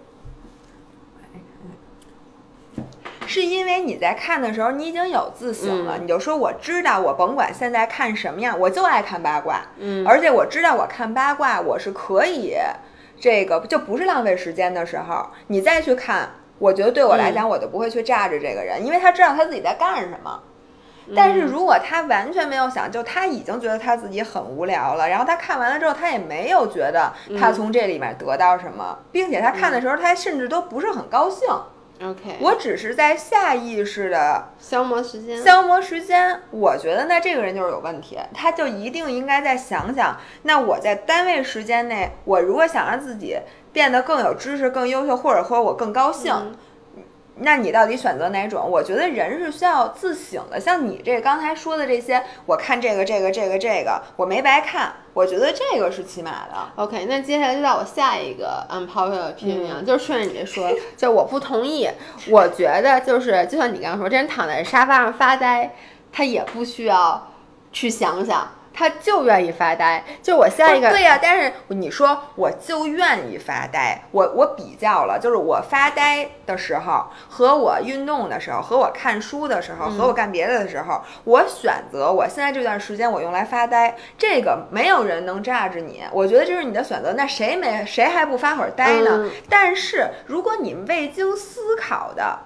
[3.26, 12.58] 是因为你在看的时候，你已经有自省了，你就说我知道，我甭管现在看什么样，我就爱看八卦，嗯，而且我知道我看八卦，我是可以。
[13.22, 20.42] 这个就不是浪费时间的时候，你再去看我觉得对我嗯来讲，我就不会去炸着这个人，因为他知道他自己在干什么。
[21.16, 31.48] 但嗯是如果他完全没有想，就他已经觉得他自己很无聊了，然后他看完了之后，他也没有觉得他从这里面得到什么，并且他看的时候，他甚至都不是很高兴。
[32.04, 35.42] OK，我只是在下意识的消磨时间。
[35.42, 43.38] 消磨时间，我觉得那这个人就是有问题，他就一定应该再想想，那我在单位时间内，我如果想让自己
[43.72, 46.56] 变得更有知识、更优秀，或者说我更高兴，嗯
[47.44, 48.64] 那你到底选择哪种？
[48.70, 50.60] 我觉得人是需要自省的。
[50.60, 56.56] 像你这刚才说的这些，我看这个、这个、这个、这个，我没白看，我觉得这个是起码的。
[56.76, 61.90] OK，那接下来就到我下一个 unpopular opinion，、嗯就是顺着你这说，就我不同意。
[62.30, 65.76] 我觉得就是，就像你刚刚说，这人躺在沙发上发呆，
[66.12, 67.28] 他也不需要
[67.72, 70.04] 去想想，他就愿意发呆。
[70.22, 89.10] 就我下一个，对呀、但是你说我就愿意发呆，我我比较了，就是我发呆的时候和我运动的时候，和我看书的时候，和我干别的的时候，我选择我现在这段时间我用来发呆，这个没有人能榨着你，我觉得这是你的选择，那谁没谁还不发会儿呆呢？
[89.24, 92.40] 嗯但是如果你未经思考的。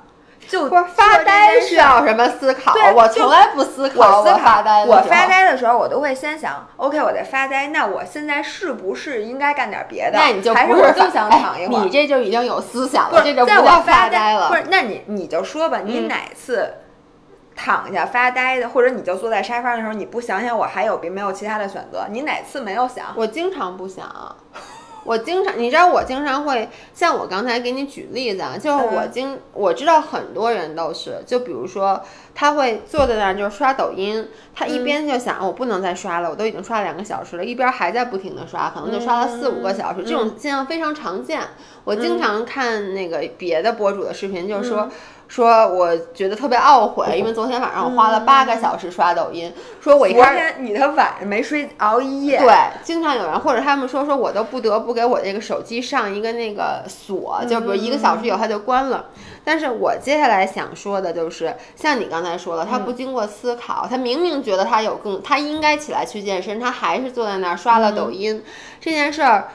[0.47, 2.73] 就不是发呆需要什么思考？
[2.73, 4.21] 对我从来不思考。
[4.21, 10.17] 我发呆的时候，我发呆的时候，我都会先想，OK，我在发呆，那我现在是不是应该干点别的？
[10.17, 11.83] 那你就还不是我就想哎躺一会儿？
[11.83, 13.51] 你这就已经有思想了，这就不
[13.83, 14.49] 发呆了。
[14.49, 16.73] 不是，那你你就说吧，你嗯哪次
[17.55, 22.05] 躺下发呆的，或者你就坐在沙发的时候，你不想想我还有别没有其他的选择？
[22.09, 23.05] 你哪次没有想？
[23.15, 24.05] 我经常不想，
[25.05, 32.01] 我经常，你知道，我经常会像我刚才给你举例子啊，就是我嗯经、我知道很多人都是，就比如说
[32.33, 41.39] 他会坐在那儿就是刷抖音，他一边就想、我不能再刷了，我都已经刷了两个小时了，一边还在不停的刷，可能就刷了四五个小时，这种现象非常常见。
[41.83, 44.89] 我经常看那个别的博主的视频，就是说。
[45.27, 49.51] 说我觉得特别懊悔，因为昨天晚上我花了八个小时刷抖音。
[49.81, 59.07] 说我一昨开始天你的晚上没睡熬一夜，对，经常有人或者他们说说我都不得不给我这个手机上一个那个锁，就比如一个小时以后它就关了。
[59.43, 68.43] 但是我接下来想说的就是，像你刚才说的，他不经过思考，他明明觉得他有更，他应该起来去健身，他还是坐在那儿刷了抖音，
[68.79, 69.49] 这件事儿，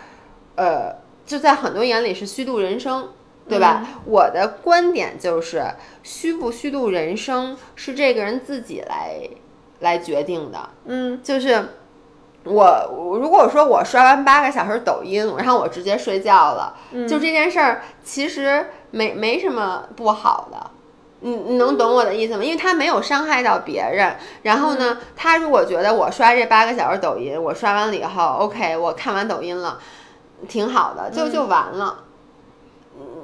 [0.54, 0.94] 呃，
[1.26, 3.08] 就在很多眼里是虚度人生。
[3.50, 3.86] 对吧？
[4.04, 5.64] 我的观点就是，
[6.02, 9.20] 虚不虚度人生是这个人自己来
[9.80, 10.70] 来决定的。
[10.86, 11.62] 嗯，就是
[12.44, 16.74] 我我如果说我刷完八个小时抖音，然后我直接睡觉了，
[17.06, 20.70] 就这件事儿其实没没什么不好的。
[21.22, 22.42] 你你能懂我的意思吗？
[22.42, 24.16] 因为他没有伤害到别人。
[24.42, 29.78] 然后呢，他如果觉得我刷这八个小时抖音，我刷完了以后，OK，我看完抖音了，
[30.48, 32.04] 挺好的，就就完了。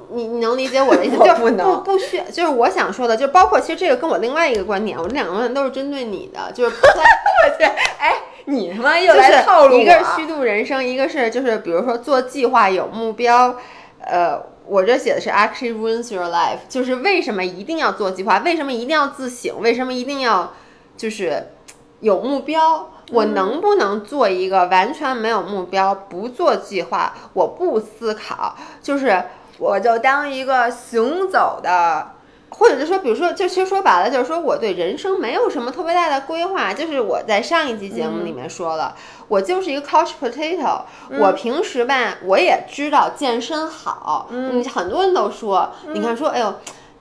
[0.09, 1.17] 你你能理解我的意思？
[1.19, 7.63] 我就不能不不需，就是我想说的，就包括其实这个跟我另外一个观点，我这两个观点都是针对你的，就是 我去，
[7.99, 8.13] 哎，
[8.45, 13.55] 你他妈又是来套路我，一个是虚度人生，一个是就是比如说做计划有目标，
[14.01, 20.53] 呃，我这写的是 actually ruins your life，就是为什么一定要做计划，为什么一定要自省，为什么一定要
[20.95, 21.49] 就是
[21.99, 22.91] 有目标。
[23.13, 29.23] 我能不能做一个完全没有目标、不做计划、我不思考，就是
[29.59, 32.11] 我就当一个行走的，
[32.49, 36.73] 或者是说，比如说，就其实说白了，就是说我对人生没有什么特别大的规划。
[36.73, 38.95] 就是我在上一集节目里面说了，
[39.27, 40.81] 我就是一个 couch potato、
[41.19, 46.53] 我平时吧，我也知道健身好，嗯，很多人都说，你看说，哎呦。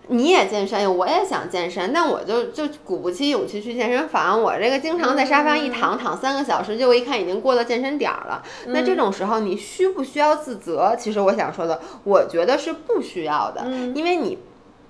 [0.09, 4.40] 你也健身，我也想健身，但我就就鼓不起勇气去健身房。
[4.40, 8.42] 我这个经常在沙发一躺躺三个小时，结果一看已经过了健身点儿了。
[8.66, 10.95] 那这种时候，你需不需要自责？
[10.97, 14.38] 其实我想说的，我觉得是不需要的，因为你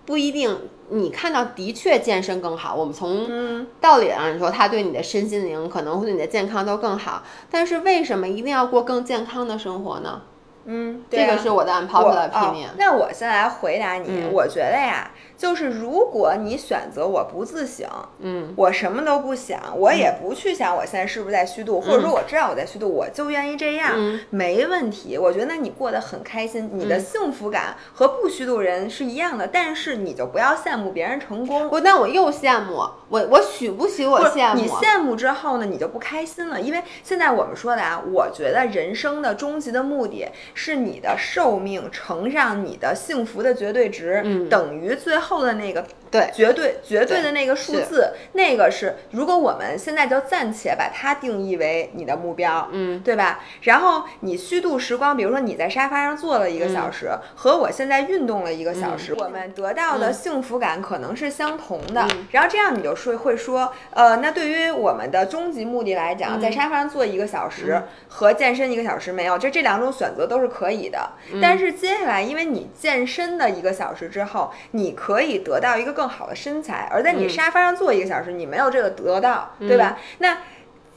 [0.05, 0.55] 不一定，
[0.91, 2.75] 你看到的确健身更好。
[2.75, 7.23] 我们从道理上说，它对你的身心灵可能会对你的健康都更好。
[7.51, 10.21] 但是为什么一定要过更健康的生活呢？
[10.67, 12.69] 嗯，这个是我的我 unpopular 哦 opinion。
[12.77, 25.17] 那我先来回答你，嗯我觉得呀，就是如果你选择我不自省，嗯，我什么都不想，我也不去想我现在是不是在虚度，或者说我知道我在虚度，我就愿意这样，嗯没问题。
[25.17, 31.69] 我觉得你过得很开心，你的幸福感和不虚度人是一样的，但是你就不要羡慕别人成功。
[31.71, 32.75] 我那我又羡慕
[33.09, 34.61] 我，我许不许我羡慕？
[34.61, 44.49] 你羡慕之后呢，你就不开心了，因为现在我们说的啊，我觉得人生的终极的目的是你的寿命乘上你的幸福的绝对值，嗯。
[44.49, 53.40] 等于最后的那个对，绝对绝对对的那个数字，那个是如果我们现在就暂且把它定义为你的目标，嗯，对吧？
[53.62, 62.07] 然后你虚度时光，比如说你在沙发上坐了一个小时，和我现在运动了一个小时，我们得到的幸福感可能是相同的。
[62.11, 62.26] 嗯。
[62.31, 71.11] 然后这样你就说会说，呃，那对于我们的终极目的来讲，在沙发上坐一个小时、和健身一个小时没有，就这两种选择都是可以的。
[71.41, 79.99] 但是接下来，因为你健身的一个小时之后，你可以得到一个更好的身材，而在你沙发上坐一个小时，你没有这个得到，对吧？
[80.18, 80.36] 那。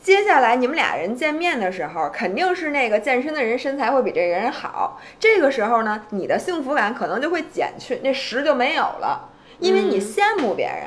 [0.01, 4.97] 接下来你们俩人见面的时候，肯定是那个健身的人身材会比这个人好。
[5.19, 9.29] 这个时候呢，你的幸福感可能就会减去，那十就没有了，
[9.59, 10.85] 因为你羡慕别人。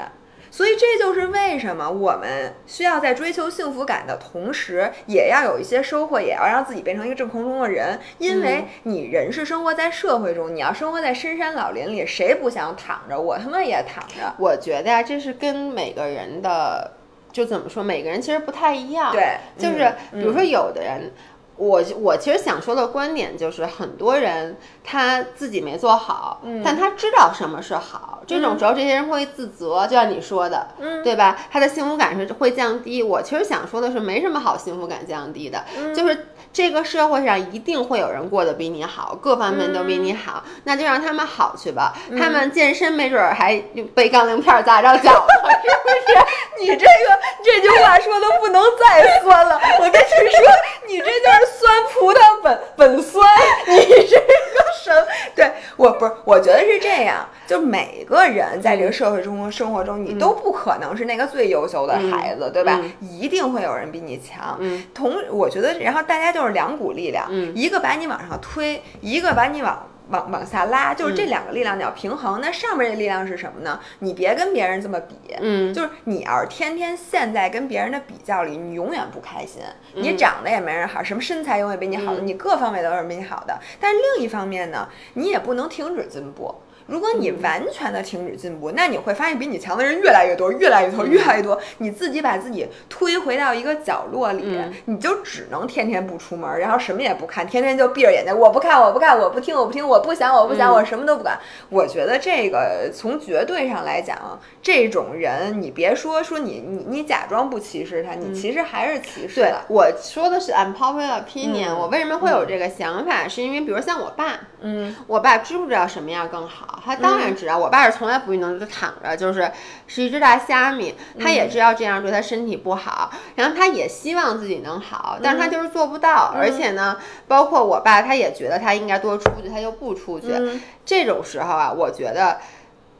[0.52, 7.98] 所以这就是为什么我们需要在追求幸福感的同时，也要有一些收获，也要让自己变成一个正空中的人。
[8.18, 13.18] 因为你人是生活在社会中，你要生活在深山老林里，谁不想躺着？
[13.18, 14.34] 我他妈也躺着。
[14.38, 16.92] 我觉得呀，这是跟每个人的，
[17.32, 19.10] 就怎么说，每个人其实不太一样。
[19.10, 21.10] 对就是嗯比如说有的人。
[21.56, 28.22] 我我其实想说的观点就是，很多人他自己没做好，嗯但他知道什么是好。
[28.26, 31.36] 这种时候，这些人会自责，就像你说的，嗯对吧？
[31.50, 33.02] 他的幸福感是会降低。
[33.02, 41.94] 我其实想说的是，没什么好幸福感降低的，嗯就是这个社会上一定会有人过得比你好，各方面都比嗯你好，那就让他们好去吧。
[42.18, 43.56] 他们健身没准儿还
[43.94, 45.26] 被杠铃片儿砸着脚了，
[45.62, 46.26] 是不是？
[46.60, 50.46] 你这个这句话说的不能再酸了，我跟你说，
[50.86, 53.26] 你这就是酸葡萄本本酸，
[53.66, 55.06] 你这个什么？
[55.34, 62.78] 对我不是，我觉得是这样，就每个人在这个社会中生活中，你都不可能是那个最优秀的孩子，对吧？
[62.80, 64.56] 嗯一定会有人比你强。
[64.60, 69.88] 嗯同我觉得，然后大家就是两股力量，嗯一个把你往上推，一个把你往。
[70.08, 72.38] 往往下拉，就是嗯这两个力量你要平衡。
[72.42, 73.80] 那上面这力量是什么呢？
[74.00, 79.62] 你别跟别人这么比，嗯就是你要是天天陷在跟别人的比较里，你永远不开心。
[79.94, 83.56] 你嗯长得也没人好，什么身材永远比你好的，你各方面都是比你好的。
[83.80, 86.52] 但是另一方面呢，你也不能停止进步。
[86.86, 91.58] 如果你嗯完全的停止进步，那你会发现比你强的人越来越多，越来越多，越来越多。
[91.78, 101.38] 你自己把自己推回到一个角落里，嗯你就只能天天不出门，然后什么也不看，天天就闭着眼睛，我不看，我不看，我不听，我不听，我不想，我不想，嗯我什么都不管。
[101.68, 113.26] 我觉得这个从绝对上来讲，这种人，你别说说你你你假装不歧视他，你其实还是歧视对了。，我说的是 unpopular opinion、嗯我为什么会有这个想法？
[113.28, 116.80] 是因为比如像我爸，嗯我爸知不知道什么样更好？
[116.84, 117.58] 他当然知道。
[117.58, 119.50] 我爸是从来不运动，就躺着，就是
[119.86, 120.94] 是一只大虾米。
[121.20, 126.32] 他也知道这样对他身体不好，然后他也希望自己能好，但是他就是做不到。
[126.34, 126.96] 而且呢，
[127.28, 130.28] 包括我爸，他也觉得他应该多出去，他就不出去。
[130.32, 132.38] 嗯这种时候啊，我觉得。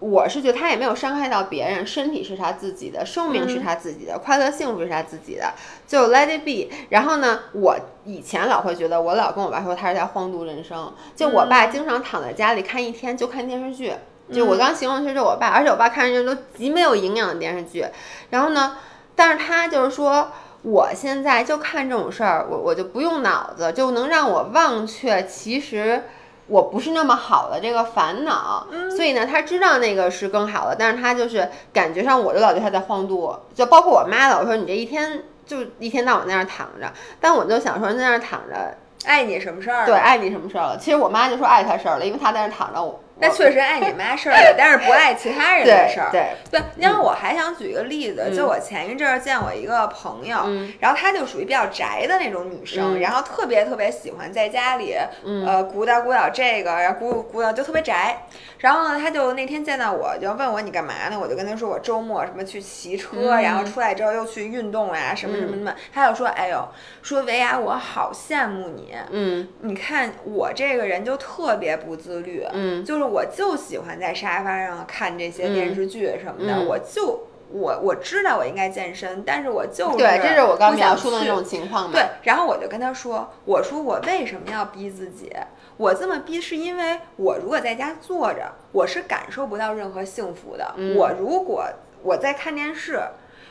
[0.03, 5.55] 我是觉得他也没有伤害到别人，身体是他自己的，寿命是他自己的，快乐幸福是他自己的，
[5.87, 6.75] 就 let it be。
[6.89, 13.93] 然后呢，我以前老会觉得，我老跟我爸说他是在荒度人生，就我爸经常躺在家里看一天就看电视剧，
[14.33, 17.87] 就我刚形容其实我爸，而且我爸看的都极没有营养的电视剧。
[18.31, 18.77] 然后呢，
[19.15, 20.33] 但是他就是说。
[20.65, 26.05] 我现在就看这种事儿，我我就不用脑子，就能让我忘却其实
[26.53, 28.67] 我不是那么好的这个烦恼。
[28.95, 38.77] 所以呢，他知道那个是更好的，但是他就是感觉上，我就老觉得他在晃度，就包括我妈老说你这一天就一天到晚在那儿躺着，但我就想说在那儿躺着，
[39.07, 39.87] 爱你什么事儿？
[39.87, 40.79] 对，，爱你什么事儿了？
[40.79, 46.11] 其实我妈就说爱他事儿了，因为他在那儿躺着，我那确实碍你妈事儿了，但是不碍其他人的事儿。
[46.11, 58.27] 对，对，然后我还想举一个例子，嗯就我前一阵儿见我一个朋友，嗯然后她就属于比较宅的那种女生，嗯然后特别特别喜欢在家里，嗯呃，鼓捣鼓捣这个，然后鼓鼓捣就特别宅。
[58.59, 61.19] 然后呢，她就那天见到我，就问我你干嘛呢？
[61.19, 65.75] 我就跟她说我周末什么去骑车，嗯然后出来之后又去运动呀、什么什么什么。
[65.93, 66.69] 她就说，哎呦，
[67.03, 68.95] 说维娅，我好羡慕你。
[69.11, 81.91] 嗯你看我这个人就特别不自律，嗯就是我就喜欢在沙发上看这些电视剧什么的，嗯我就我我知道我应该健身，但是我就是对，这是我刚不想描述的那去种情况嘛。
[81.93, 85.31] 对，然后我就跟他说，我说我为什么要逼自己？
[85.77, 90.73] 我这么逼是因为我如果在家坐着，我是感受不到任何幸福的。
[90.77, 91.67] 嗯我如果
[92.03, 93.01] 我在看电视，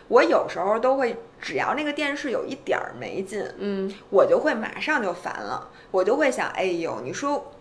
[0.08, 7.52] 我有时候都会，只要那个电视有一点儿没劲，嗯我就会马上就烦了，我就会想，哎呦，你说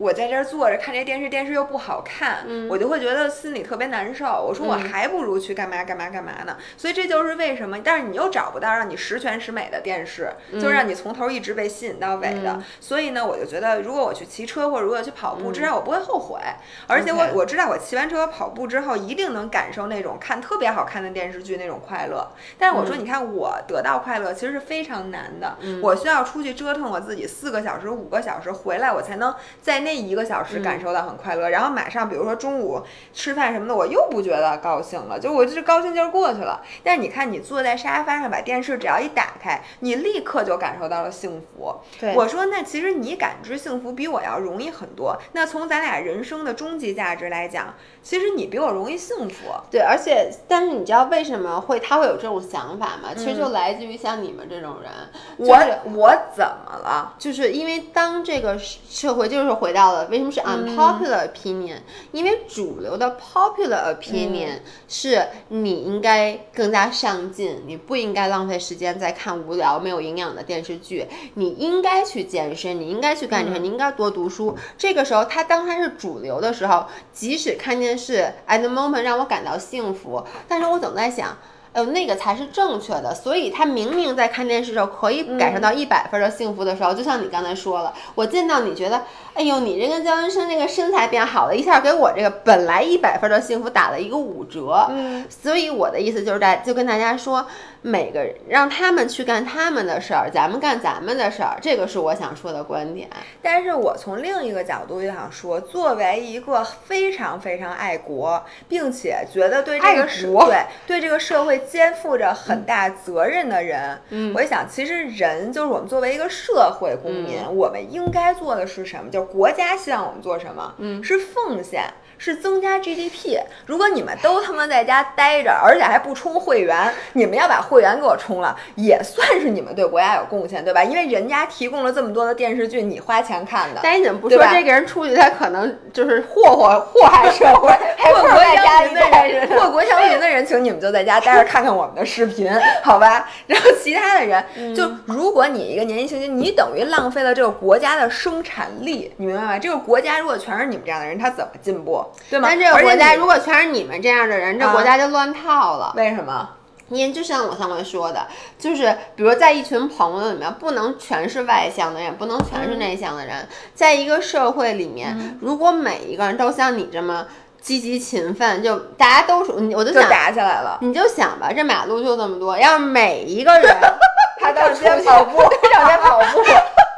[0.00, 4.24] 我在这儿坐着看这电视，电视又不好看，我就会觉得心里特别难受。
[4.24, 6.56] 我说我还不如去干嘛干嘛干嘛呢？
[6.78, 7.78] 所以这就是为什么。
[7.84, 12.62] 但是你又找不到让你十全十美的电视，就让你从头一直被吸引到尾的。
[12.80, 16.40] 所以呢，我就觉得如果我去骑车或者如果去跑步，至少我不会后悔。
[16.86, 22.26] 而且我我知道我骑完车跑步之后一定能感受那种看特别好看的电视剧那种快乐。
[22.58, 29.89] 但是我说你看我得到快乐其实是非常难的，我需要出去折腾我自己四个小时五个小时回来，我才能在那。
[29.90, 32.80] 那一个小时感受到很快乐，然后马上比如说中午
[33.12, 36.62] 吃饭什么的，我又不觉得高兴了，就我就是高兴劲儿过去了。
[36.84, 41.74] 但是你看，你坐在沙发上，把电视只要一打开，你立刻就感受到了幸福。
[42.14, 45.20] 我说那其实你感知幸福比我要容易很多。
[45.32, 49.46] 那从咱俩人生的终极价值来讲，其实你比我容易幸福。
[49.72, 53.08] 对，而且但是你知道为什么会他会有这种想法吗？
[53.16, 54.88] 其实就来自于像你们这种人。
[55.36, 55.58] 我
[55.96, 57.16] 我怎么了？
[57.18, 59.79] 就是因为当这个社会就是回到。
[59.80, 61.78] 到了，为什么是 unpopular opinion？
[62.12, 74.54] 因为主流的 popular opinion 是你应该更加上进，你不应该浪费时间在看无聊、没有营养的电视剧，你应该去健身，你应该去干这些，你应该多读书。
[74.76, 81.38] 这个时候，他当他是主流的时候，即使看电视 at the moment 让我感到幸福，但是我总在想。
[81.72, 89.02] 呃，那个才是正确的，所以他明明在看电视时候可以感受到一百分的幸福的时候，就像你刚才说了，我见到你觉得，
[89.34, 94.86] 哎呦，你这个焦文生这个身材变好了，一下给我这个本来一百分的幸福打了一个五折。
[94.90, 97.46] 嗯，所以我的意思就是在就跟大家说。
[97.82, 103.08] 每个人让他们去干他们的事儿，咱们干咱们的事儿，这个是我想说的观点。
[103.40, 119.10] 但是我从另一个角度就想说，作为一个非常非常爱国，并且觉得对这个社对对这个社会肩负着很大责任的人，嗯，我想其实人就是我们作为一个社会公民，我们应该做的是什么？
[119.10, 120.74] 就是国家希望我们做什么？
[120.78, 121.84] 嗯，是奉献。
[122.20, 123.40] 是增加 GDP。
[123.64, 130.84] 如果你们都他妈在家待着，而且还不充会员，你们要把会员给我充了，也算是你们对国家有贡献，对吧？
[130.84, 133.80] 因为人家提供了这么多的电视剧，你花钱看的。
[133.82, 142.52] 但你怎么不说这个人出去，他可能就是祸祸祸害社会，祸国殃民的人，祸国殃民的人，请你们就在家待着看看我们的视频，
[142.82, 143.26] 好吧？
[143.48, 144.44] 然后其他的人，
[144.74, 149.58] 就如果你一个年纪轻轻，你等于浪费了这个国家的生产力，你明白吗？
[149.58, 152.04] 这个国家如果全是你们这样的人，他怎么进步？
[152.28, 152.48] 对吗？
[152.48, 155.92] 但这个国家如果全是你们这样的人，这国家就乱套了。
[155.96, 156.48] 为什么？
[156.88, 158.26] 因为就像我上回说的，
[158.58, 163.46] 就是比如在一群朋友里面，不能全是外向的人，不能全是内向的人。
[163.74, 167.24] 在一个社会里面，如果每一个人都像你这么
[167.60, 170.78] 积极勤奋，就大家都说，我就想打起来了。
[170.80, 173.76] 你就想吧，这马路就这么多，要是每一个人
[174.42, 175.38] 他都先跑步，
[175.72, 176.42] 上街跑步，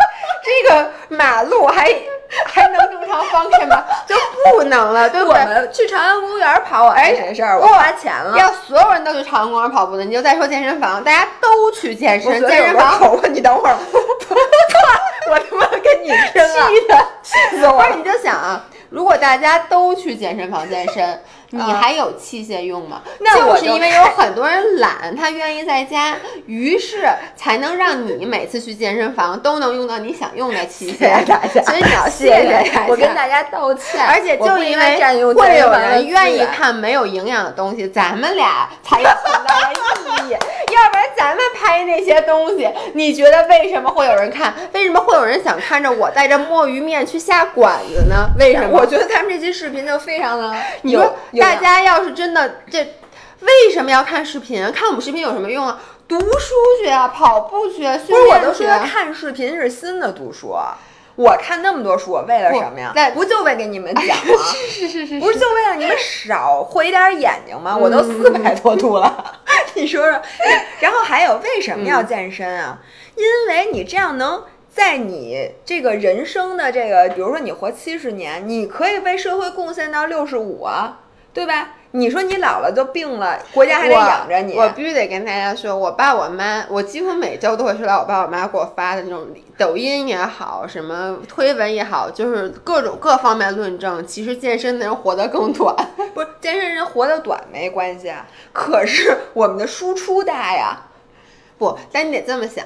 [0.43, 1.93] 这个马路还。
[2.47, 3.85] 还能正常方便吗？
[4.09, 4.17] 就
[4.57, 5.71] 不能了，对不对？
[5.71, 8.39] 去朝阳公园跑，我没谁事儿，我花钱了。
[8.39, 12.99] 要所有人都去朝阳公园跑步的，你就再说健身房，大家都去健身，健身房。
[13.13, 13.77] 我你等会儿，
[15.29, 16.69] 我 他妈跟你 拼了！
[16.69, 17.85] 气的，气死我！
[17.95, 21.21] 你就想啊，如果大家都去健身房健身。
[21.55, 23.03] 你还有器械用吗？
[23.21, 26.17] 那就是因为有很多人懒，他愿意在家，
[26.47, 31.11] 于是才能让你每次去健身房都能用到你想用的器械。
[31.63, 34.03] 所以你要谢谢大家我跟大家道歉。
[34.03, 40.37] 而且就因为会有人愿意看没有营养的东西，咱们俩才有存在的意义。
[40.73, 44.55] 要不然咱们拍那些东西，你觉得为什么会有人看？
[44.73, 48.31] 为什么会有人想看着我带着墨鱼面去下馆子呢？
[48.39, 48.71] 为什么？
[48.81, 51.15] 我觉得咱们这期视频就非常的你说。
[51.41, 52.79] 大家要是真的这，
[53.41, 54.71] 为什么要看视频？
[54.73, 55.81] 看我们视频有什么用啊？
[56.09, 58.29] 读书去啊，跑步去啊，训练去。
[58.31, 60.55] 我都说看视频是新的读书。
[61.17, 62.93] 我看那么多书，为了什么呀？
[63.15, 64.43] 不就为给你们讲吗？
[64.53, 67.77] 是是是是，不是就为了你们少毁点眼睛吗？
[67.77, 69.41] 我都四百多度了，
[69.75, 70.21] 你说说。
[70.81, 72.79] 然后还有为什么要健身啊？
[73.17, 74.43] 因为你这样能。
[74.75, 81.01] 在你这个人生的这个，比如说你活七十年，你可以为社会贡献到六十五啊，
[81.35, 81.75] 对吧？
[81.91, 84.55] 你说你老了都病了，国家还得养着你。
[84.57, 89.27] 我必须得跟大家说，我爸我妈，我几乎每周都会收到我爸我妈给我发的那种
[89.63, 95.73] 抖音也好，什么推文也好，就是各种各方面论证，其实健身的人活得更短。
[96.13, 98.13] 不是健身人活得短没关系，
[98.53, 100.83] 可是我们的输出大呀。
[101.59, 102.65] 不，但你得这么想。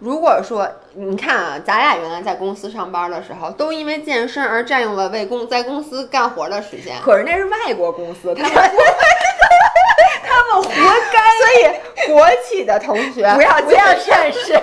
[0.00, 6.96] 如果说你看啊，咱俩原来在公司上班的时候，都因为健身而占用了为公在公司干活的时间。
[7.04, 8.52] 可是那是外国公司， 他们
[10.24, 10.70] 他们活
[11.12, 11.22] 该。
[11.38, 14.60] 所以国企的同学不要不要健身。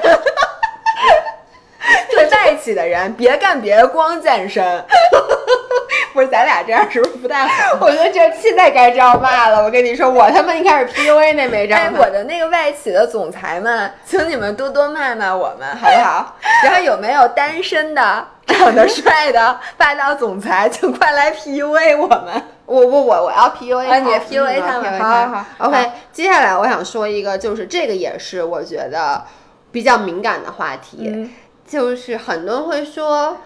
[2.10, 4.64] 对外企起的人，别干别的，光健身。
[6.14, 7.78] 不是，咱俩这样是不是不太好？
[7.82, 9.64] 我觉得这现在该招骂了。
[9.64, 16.36] 我跟你说，我他妈一开始 PUA 那没招哎，我的那个外企的总裁们，请你们多多骂骂我们，好不好？
[16.66, 22.44] 然后有没有单身的、长得帅的霸道总裁，请快来 PUA 我们。
[22.66, 29.24] 我我我我要 PUA 啊你 PUA 他们嗯好好好 OK，接下来我想说一个，就是这个也是我觉得
[29.72, 31.32] 比较敏感的话题，嗯
[31.70, 33.38] 就是很多人会说，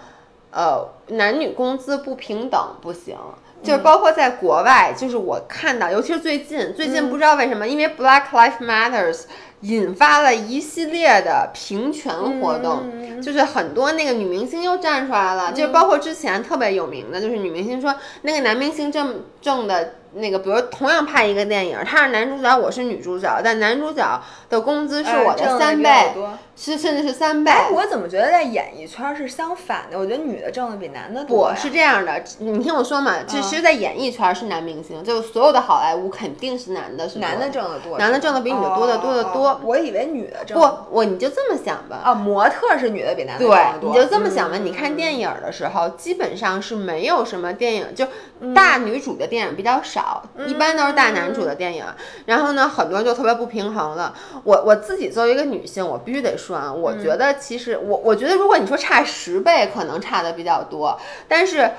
[0.50, 3.16] 呃，男女工资不平等不行。
[3.62, 9.22] 就是包括在国外，就是我看到，尤其是最近，最近不知道为什么，因为 Black Lives Matters
[9.64, 13.04] 引发了一系列的平权活动，嗯。
[13.24, 26.12] 就是很多那个女明星又站出来了，就是包括之前特别有名的，就是女明星说那个男明星挣挣的那个，比如同样拍一个电影，他是男主角，我是女主角，但男主角的工资是我的三倍，
[26.58, 27.52] 是甚至是三倍。
[27.52, 29.98] 哎，我怎么觉得在演艺圈是相反的？
[29.98, 31.56] 我觉得女的挣的比男的多呀。
[31.56, 33.42] 不是这样的，你听我说嘛，这嗯。
[33.42, 43.50] 其实，在演艺圈是男明星，就是所有的好莱坞肯定是男的是多男的挣得多，男的挣的比女的多得多得多哦我以为女的挣不，我你就这么想吧，啊，模特是女的比男的挣
[43.80, 43.90] 对。
[43.90, 44.58] 你就这么想吧。
[44.58, 48.06] 嗯你看电影的时候，基本上是没有什么电影，就
[48.40, 51.86] 嗯大女主的电影比较少，一般都是大男主的电影。
[52.26, 54.16] 然后呢，很多人就特别不平衡了。
[54.44, 61.72] 我我自己作为一个女性，我必须得说啊，我觉得其实我我觉得，如果你说差十倍，可能差的比较多，但是。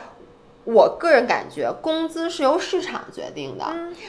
[0.67, 3.67] 我个人感觉，工资是由市场决定的。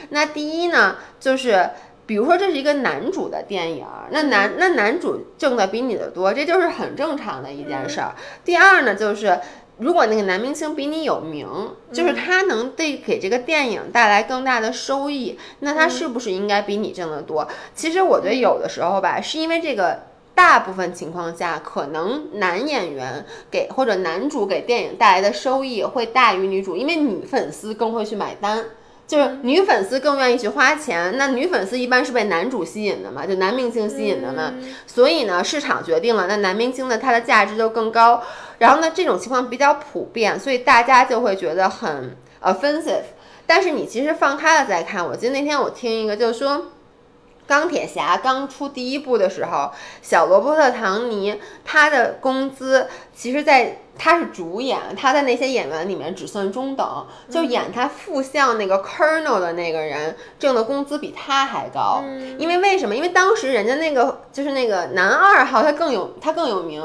[0.08, 1.68] 那第一呢，就是
[2.06, 8.14] 比如说这是一个男主的电影儿，那男那男主挣的比你的多，这就是很正常的一件事儿。
[8.44, 9.38] 第二呢，就是
[9.78, 11.48] 如果那个男明星比你有名，
[11.92, 17.46] 就是他能对给这个电影带来更大的收益，那他是不是应该比你挣得多？
[17.74, 20.00] 其实我觉得有的时候吧，是因为这个。
[20.36, 28.62] 大部分情况下，可能男演员给或者男主给电影带来的收益会大于女主，因为女粉丝更会去买单。
[29.06, 34.52] 就是女粉丝更愿意去花钱，那女粉丝一般是被男主吸引的嘛，就男明星吸引的嘛，
[34.86, 38.22] 所以呢，市场决定了，那男明星呢，他的价值就更高。
[38.58, 43.04] 然后呢，这种情况比较普遍，所以大家就会觉得很 offensive。
[43.46, 46.66] 但是你其实放开了再看，我记得那天我听一个就是说。
[47.48, 49.70] 钢铁侠刚出第一部的时候，
[50.02, 62.04] 小罗伯特·唐尼他的工资其实，在他是主演，他在那些演员里面只算中等，就演他副相那个 Colonel 的那个人挣的工资比他还高。
[62.36, 62.94] 因为为什么？
[62.94, 66.78] 因为当时人家那个就是那个男二号，他更有他更有名。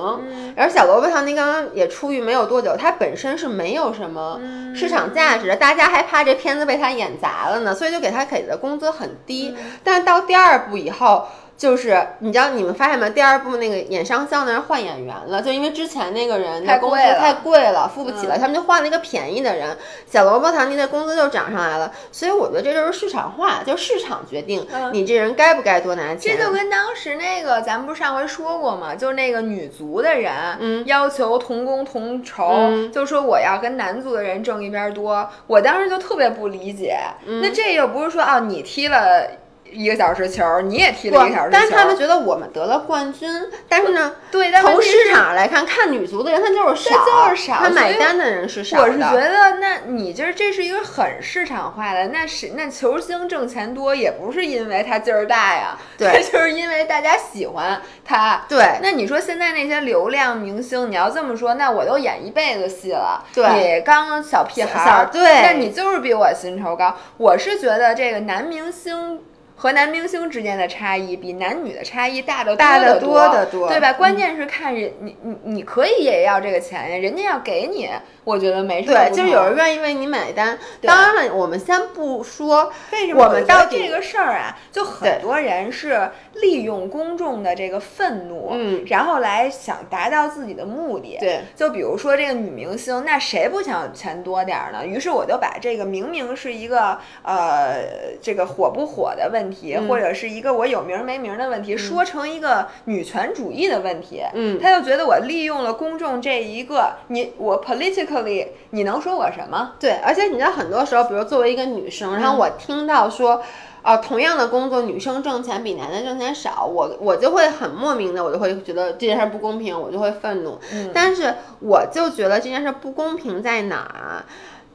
[0.56, 4.40] 然后小罗伯特·唐尼刚刚也出狱没有多久，他本身是没有什么
[4.74, 9.54] 市场价值的，大家还怕这片子被他演砸了呢，所以就给他给的工资很低。
[9.84, 11.28] 但是到第二部以后。
[11.62, 13.08] 就是你知道你们发现没？
[13.12, 19.78] 第二部那个演商校的人换演员了，就因为之前那个人的工资太贵了太贵了，付不起了，他们就换了一个便宜的人。
[20.08, 26.36] 小萝卜唐尼的工资就涨上来了，所以我觉得这就是市场化，就市场决定你这人该不该多拿钱。
[26.36, 28.96] 这就跟当时那个，咱们不是上回说过吗？
[28.96, 35.30] 就是那个女足的人，嗯要求同工同酬，嗯就说我要跟男足的人挣一边多。
[35.46, 36.98] 我当时就特别不理解，
[37.28, 39.28] 嗯那这又不是说啊，你踢了
[39.72, 43.30] 一个小时球，你也踢了一个小时球，但是他们觉得我们得了冠军，
[43.68, 48.84] 但是呢，对，但从市场来看，看女足的人他就是少，就是少他买单的人是少的。
[48.84, 58.44] 我是觉得，那你就是这是一个很市场化的，那是那球星挣钱多，也不是因为他劲儿大呀，对 就是因为大家喜欢他。
[58.48, 66.96] 对那你说现在那些流量明星，你要这么说，那我都演一辈子戏了，对你刚小屁孩儿，对那你就是比我薪酬高。
[67.18, 69.22] 我是觉得这个男明星。
[69.62, 73.94] 和男明星之间的差异比男女的差异大得大得得多得多对吧？
[73.94, 77.88] 关键是看人，你你你可以也要这个钱呀，人家要给你，
[78.24, 80.58] 我觉得没什么对，就是有人愿意为你买单。
[80.82, 91.18] 当然了，我们先不说为什么我们到底这个事儿啊，就很多人是利用公众的这个愤怒，嗯然后来想达到自己的目的。
[91.20, 94.84] 对，就比如说这个女明星，那谁不想钱多点儿呢？
[94.84, 97.84] 于是我就把这个明明是一个呃
[98.20, 104.24] 这个火不火的问题，嗯或者是一个我有名儿没名儿的问题，说成一个女权主义的问题。
[104.34, 109.74] 嗯他就觉得我利用了公众这一个，你我 politically，你能说我什么？
[109.80, 113.42] 对，而且你知道，很多时候，比如作为一个女生，然后我听到说，
[113.82, 120.60] 呃，同样的工作，女生挣钱比男的挣钱少，我我就会很莫名的，我就会觉得这件事不公平，我就会愤怒。
[120.74, 124.24] 嗯但是我就觉得这件事不公平在哪？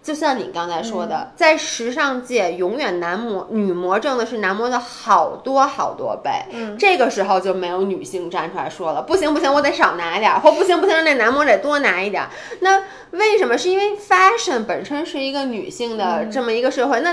[0.06, 6.30] 就像你刚才说嗯的，在时尚界，永远男模女模挣的是男模的好多好多倍。
[6.52, 12.28] 嗯这个时候就没有女性站出来说了，不行不行，我得少拿一点儿，或不行不行，那男模得多拿一点儿。
[12.60, 13.58] 那为什么？
[13.58, 17.12] 是因为 fashion 本身是一个女性的嗯这么一个社会，那。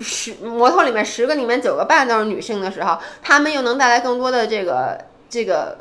[0.00, 4.98] 十模特里面十个里面九个半都是女性的时候，她们又能带来更多的这个
[5.30, 5.78] 这个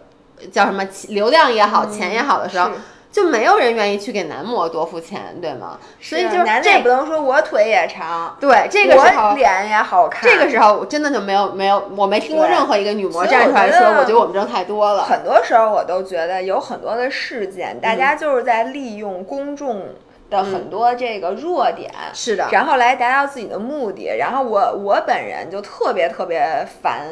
[0.52, 2.74] 叫什么流量也好，钱也好的时候，是
[3.14, 5.78] 就没有人愿意去给男模多付钱，对吗？
[6.02, 10.28] 所以就男的也不能说我腿也长，对这个时候我，脸也好看。
[10.28, 15.04] 这个时候我真的就没有没有，我没听过任何一个女模站出来说，我觉得我们挣太多了。
[15.04, 19.84] 很多时候我都觉得有很多的事件，大嗯家就是在利用公众
[20.32, 21.92] 的很多这个弱点。
[22.16, 27.08] 是的，然后来达到自己的目的，然后我我本人就特别特别烦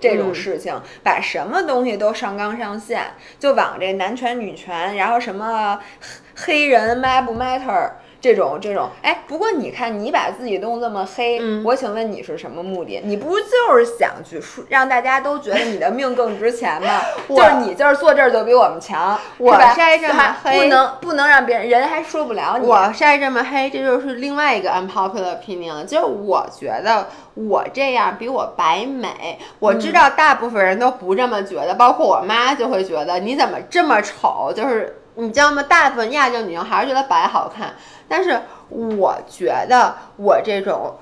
[0.00, 0.34] 这种嗯。
[0.34, 3.04] 事情，把什么东西都上纲上线，
[3.38, 5.78] 就往这男权女权，然后什么
[6.34, 7.90] 黑黑人 matter 不 matter
[8.20, 13.00] 这种这种，哎，不过你看你把自己弄这么黑，嗯我请问你是什么目的？
[13.02, 17.00] 你不就是想去说让大家都觉得你的命更值钱吗？
[17.28, 22.66] 就是你就是坐这儿就比我们强，我晒这么黑不能不能让别人人还说不了你。
[22.66, 25.84] 我晒这么黑，这就是另外一个 unpopular opinion 了。
[25.84, 35.62] 就是我觉得我这样比我白美，我知道大部分人都不这么觉得，包括我妈就会觉得你怎么这么丑，就是你知道吗？
[35.62, 37.74] 大部分亚洲女生还是觉得白好看，
[38.08, 40.94] 但是我觉得我这种。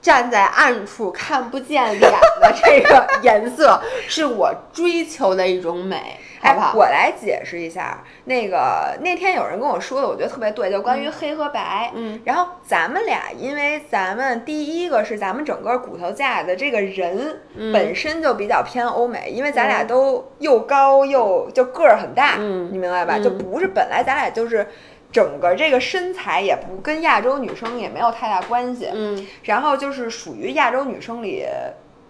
[0.00, 6.68] 站在暗处看不见脸的这个颜色， 是我追求的一种美，好不好？
[6.68, 11.90] 哎，我来解释一下，那个那天有人跟我说的，我觉得特别对，就关于黑和白。
[11.94, 17.40] 嗯，然后咱们俩，因为咱们第一个是咱们整个骨头架的这个人
[17.72, 23.14] 本身就比较偏欧美，因为咱俩嗯都又高又就个儿很大，嗯你明白吧？
[23.16, 24.66] 嗯就不是本来咱俩就是。
[25.10, 29.26] 整个这个身材也不跟亚洲女生也没有太大关系，嗯。
[29.42, 31.46] 然后就是属于亚洲女生里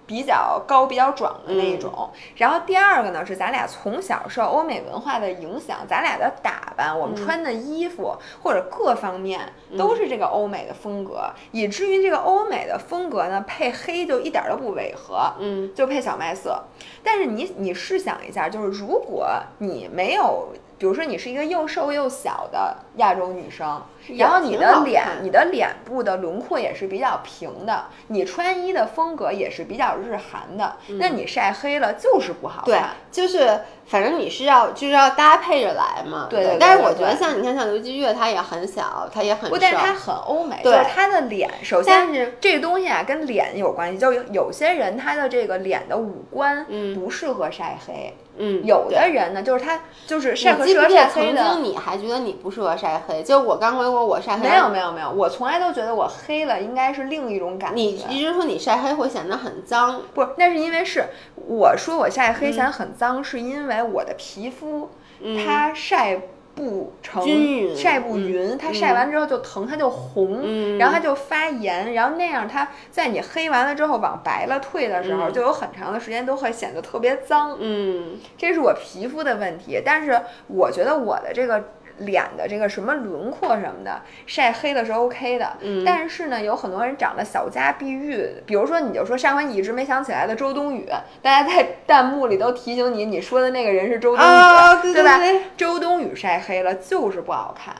[0.05, 2.11] 比较高、比较壮的那一种。
[2.37, 9.41] 然后第二个呢是咱俩从小受欧美文化的影响，咱俩的打扮、我们穿的衣服、或者各方面
[9.77, 15.31] 都是这个欧美的风格，以至于这个欧美的风格呢配黑就一点儿都不违和。
[15.39, 15.73] 嗯。
[15.75, 16.65] 就配小麦色，
[17.05, 19.29] 但是你你试想一下，就是如果
[19.59, 20.49] 你没有，
[20.79, 23.83] 比如说你是一个又瘦又小的亚洲女生，
[24.17, 36.27] 然后你的脸，你的脸部的轮廓也是比较平的，你穿衣的风格也是比较日韩的，那你晒黑了就是不好看对看。，就是反正你是要就是要搭配着来嘛。
[36.31, 50.99] 对对对但是我觉得像你看像刘姬月，她也很小，她也很不，但是瘦它很欧美，对就是她的脸，首先但是这个东西啊跟脸有关系，就有有些人他的这个脸的五官嗯不适合晒黑，嗯，有的人呢就是他就是晒黑的。
[51.09, 53.23] 经你还觉得你不适合晒黑？
[53.23, 57.77] 就我刚回国，我晒黑没有没有没有，我从来都觉得我黑了应该是另一种感觉。
[57.77, 64.91] 你一直说你晒黑会显得很脏，不是，那是因为是我说我晒黑显得很脏，是因为我的皮肤、
[65.21, 65.45] 嗯。
[65.45, 66.21] 它晒
[66.55, 67.77] 不成均匀。
[67.77, 70.77] 晒不嗯匀，它晒完之后就疼，它就红，嗯。
[70.77, 75.33] 然后它就发炎，然后那样它在你黑完了之后往白了退的时候，嗯。
[75.33, 77.57] 就有很长的时间都会显得特别脏。
[77.61, 78.19] 嗯。
[78.37, 81.63] 这是我皮肤的问题，但是我觉得我的这个
[81.99, 90.89] 脸的这个什么轮廓什么的晒黑了是 OK 的，嗯但是呢，有很多人长得小家碧玉，比如说你就说上回你一直没想起来的周冬雨，
[91.23, 95.19] 大家在弹幕里都提醒你，你说的那个人是周冬雨，啊对对吧？
[95.19, 97.75] 对周冬雨晒黑了就是不好看。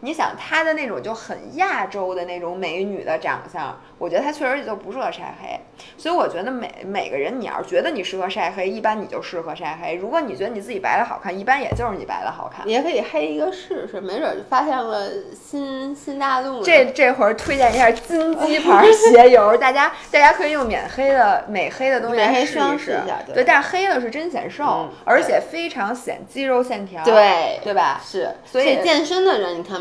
[0.00, 5.60] 你想她的那种就很亚洲的那种美女的长相，我觉得她确实就不适合晒黑。
[5.98, 12.66] 所以我觉得每每个人，你要是觉得你适合晒黑，一般你就适合晒黑；如果你觉得你自己白的好看，一般也就是你白的好看。
[12.66, 16.62] 也可以黑一个试试，没准儿就发现了新新大陆。
[16.62, 23.00] 这这会儿推荐一下金鸡牌鞋油，大家大家可以用免黑的美黑的东西来试一试。
[23.26, 27.04] 对对，但是黑的是真显瘦，嗯而且非常显肌肉线条。
[27.04, 28.00] 对对吧？
[28.02, 29.80] 是，所以健身的人你看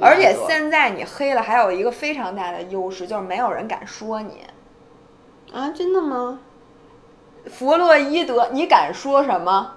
[0.00, 4.44] 而且现在你黑了，还有一个非常大的优势，就是没有人敢说你。
[5.52, 6.40] 啊，真的吗？
[7.46, 9.74] 弗洛伊德，你敢说什么？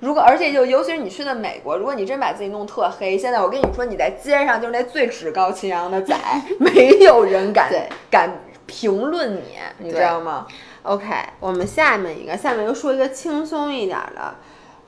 [0.00, 6.16] 如果而且就尤其是你去的美国，如果你真把自己弄特黑，现在我跟你说，你在街上就是那最趾高气扬的仔，
[6.58, 8.30] 没有人敢对敢
[8.66, 10.46] 评论你，你知道吗
[10.84, 11.04] ？OK，
[11.38, 14.34] 我们下面一个，下面又说一个轻松一点儿的。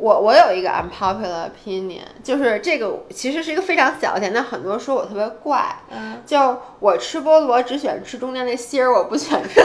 [0.03, 5.65] 我我有一个 unpopular opinion，就是这个其实是一个非常小的点，但很多人说我特别怪。
[5.91, 9.61] 嗯，就我吃菠萝只选吃中间那芯儿，我不选吃。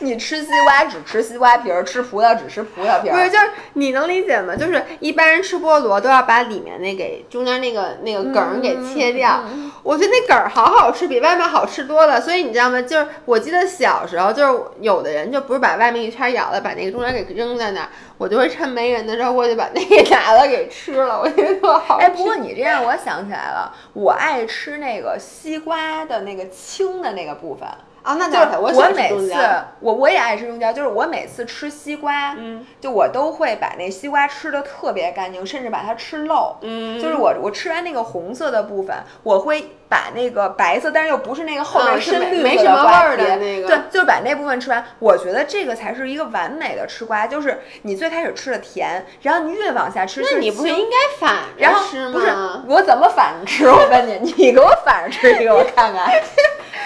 [0.00, 3.12] 你吃西瓜只吃西瓜皮儿，吃葡萄只吃葡萄皮儿。
[3.12, 4.54] 不是，就是你能理解吗？
[4.56, 9.42] 就是一般人吃菠萝都要把里面那给中间那个那个梗儿给切掉。
[9.82, 12.20] 我觉得那梗儿好好吃，比外面好吃多了。
[12.20, 12.80] 所以你知道吗？
[12.80, 21.20] 就是我记得小时候，就是有的人就不是把外面一圈咬了，把那个中间给扔在那儿，我就会趁没人的时候过去把那个拿了给吃了。
[21.20, 22.06] 我觉得特好吃。
[22.06, 27.68] 哎，不过你这样，我想起来了，我爱吃那个西瓜的那个青的那个部分。
[28.04, 29.34] 啊，那就是我每次
[29.80, 44.84] 我我也爱吃中间，就是我每次吃西瓜，嗯，就我都会把那西瓜吃的特别干净，甚至把它吃漏，嗯，就是我我吃完那个红色的部分，我会把那个白色，但是又不是那个后面深绿没什么味儿的那个，对，就是把那部分吃完。
[44.98, 52.12] 我觉得这个才是一个完美的吃瓜，就是你最开始吃的甜，然后你越往下吃，那你不是应该反着吃吗？
[52.12, 52.26] 不是，
[52.68, 53.66] 我怎么反着吃？
[53.66, 56.06] 我问你，你给我反着吃一个，我看看，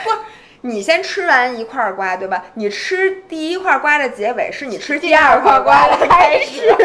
[0.05, 0.11] 不。
[0.63, 2.45] 你先吃完一块瓜，对吧？
[2.55, 6.63] 你吃第一块瓜的结尾是你吃第二块瓜的开始？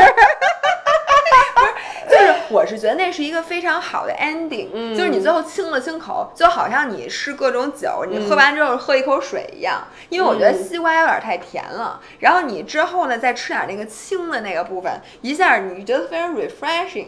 [2.09, 9.87] 就是我是觉得那是一个非常好的 ending，嗯，就是你最后清了清口，就好像你吃各种酒，你喝完之后喝一口水一样。
[10.09, 17.07] 因为我觉得西瓜有点太甜了，然后你之后呢再吃点那个清的那个部分，一下你觉得非常 refreshing，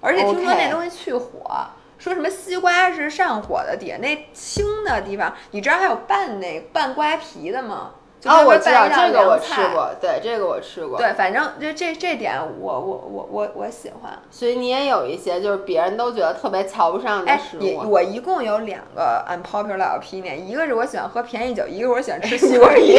[0.00, 1.66] 而且听说那东西去火。
[1.98, 7.90] 说什么西瓜是上火的底下，那青的地方，你知道还有拌那拌瓜皮的吗？
[8.24, 10.98] 哦，我知道这个我吃过，对这个我吃过。
[10.98, 14.12] 对，反正这这这点我我我我我喜欢。
[14.28, 17.88] 所以你也有一些就是别人都觉得特别瞧不上的食物。
[17.88, 22.94] 我一共有两个 unpopular opinion，一个是我喜欢喝便宜酒，一个我喜欢吃 西瓜皮。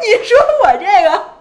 [0.00, 1.35] 你说我这个。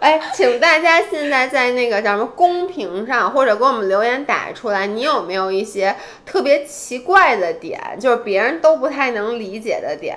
[0.00, 5.94] 哎，请大家现在在那个叫什么公屏上，或者给我们留言打出来，你有没有一些
[6.26, 10.16] 特别奇怪的点，就是别人都不太能理解的点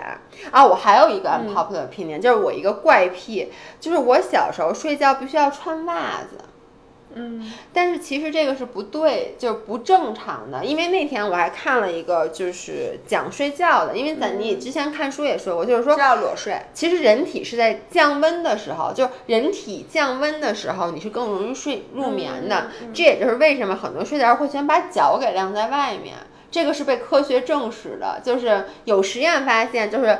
[0.51, 0.65] 啊？
[0.65, 6.37] 我还有一个 unpopular opinion，就是我一个怪癖，就是我小时候睡觉必须要穿袜子。
[7.17, 10.63] 嗯，但是其实这个是不对，就是不正常的。
[10.63, 13.97] 因为那天我还看了一个，就是讲睡觉的。
[13.97, 16.61] 因为咱你之前看书也说过，就是说要裸睡。
[16.73, 22.67] 其实人体是在降温的时候，就是人体降温的时候，你是更容易睡入眠的。
[22.93, 26.15] 这也就是为什么很多睡觉会喜欢把脚给晾在外面。
[26.51, 30.19] 这个是被科学证实的，就是有实验发现，就是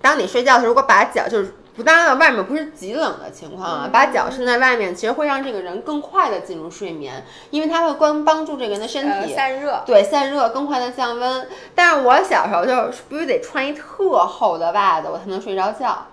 [0.00, 1.54] 当你睡觉的时候，如果把脚就是。
[1.76, 11.48] 不，当然了，外面不是极冷的情况啊，把脚伸在外面，其实会让这个人更快的进入睡眠，因为它会关帮助这个人的身体散热，对，散热更快的降温。
[11.74, 16.06] 但是我小时候就是必须得穿一特厚的袜子，我才能睡着觉。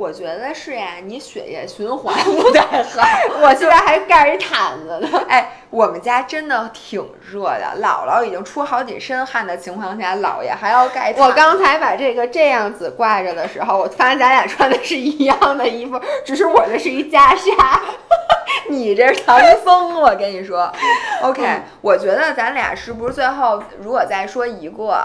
[0.00, 3.02] 我觉得是呀，你血液循环不太好。
[3.42, 5.22] 我现在还盖一毯子呢。
[5.28, 11.12] 哎，我们家真的挺热的，姥姥已经出好几身汗的情况下，姥爷还要盖。
[11.18, 17.78] 我刚才把这个这样子挂着的时候，我发现咱俩穿的是一样的衣服，只是我的是一袈裟，
[18.70, 20.00] 你这是唐僧。
[20.00, 20.72] 我跟你说
[21.20, 21.42] ，OK，
[21.82, 25.04] 我觉得咱俩是不是最后如果再说一个？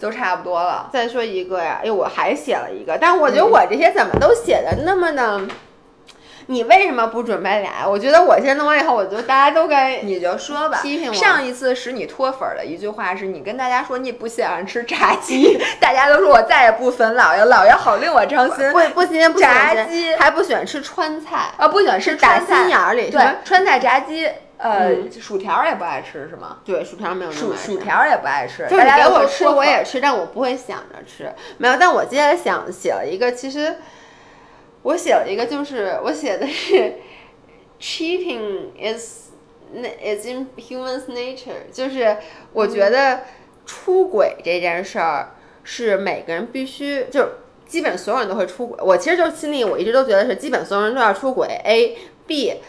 [0.00, 0.88] 就差不多了。
[0.92, 5.42] 再说一个呀，哎，我还写了一个，但我觉得我这些怎么都写的那么的，
[6.46, 7.86] 你为什么不准备俩？
[7.86, 10.80] 我觉得我先弄完以后，我觉得大家都该，你就说吧。
[10.82, 11.14] 批评我。
[11.14, 18.72] 上一次使你脱粉的一句话是你跟大家说你不喜欢吃炸鸡， 大家都说我再也不粉老爷，老爷好令我伤心。
[18.72, 21.68] 不不喜欢炸鸡，还不喜欢吃川菜啊？
[21.68, 24.28] 不喜欢吃打心眼里对川菜炸鸡。
[24.62, 26.58] 呃，薯条也不爱吃是吗？
[26.66, 28.66] 对，薯条没有薯薯条也不爱吃。
[28.68, 31.32] 就是给我吃我也吃，但我不会想着吃。
[31.56, 33.76] 没有，但我接下来想写了一个，其实
[34.82, 36.96] 我写了一个，就是我写的是
[37.80, 39.30] cheating is
[39.72, 42.18] is in human's nature，就是
[42.52, 43.20] 我觉得
[43.64, 45.30] 出轨这件事儿
[45.64, 47.26] 是每个人必须，就
[47.64, 48.78] 基本所有人都会出轨。
[48.82, 51.48] 我其实就心里我一直都觉得是基本所有人都要出轨。
[51.64, 51.96] A
[52.26, 52.60] B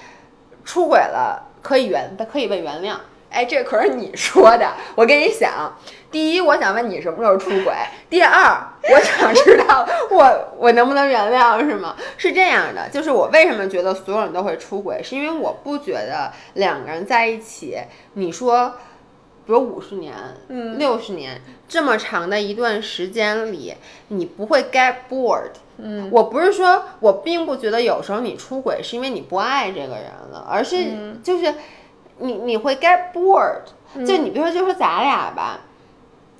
[0.63, 1.49] 出轨了。
[1.62, 2.95] 可以原，他可以被原谅。
[3.30, 4.74] 哎，这可是你说的。
[4.93, 5.74] 我跟你讲，
[6.12, 7.72] 第一，我想问你什么时候出轨；
[8.09, 11.95] 第二，我想知道我我能不能原谅，是吗？
[12.18, 17.78] 是这样的，就是我为什么觉得所有人都会出轨，是因为我不觉得两个人在一起，
[18.16, 18.74] 你说，
[19.45, 20.14] 比如五十年、
[20.49, 23.76] 嗯，六十年这么长的一段时间里，
[24.09, 25.51] 你不会 get bored。
[25.82, 30.86] 嗯，我不是说我并不觉得有时候你出轨是因为你不爱这个人了，而是
[31.23, 31.53] 就是
[32.19, 33.61] 你你会 get bored。
[34.05, 35.59] 就你比如说，就说咱俩吧，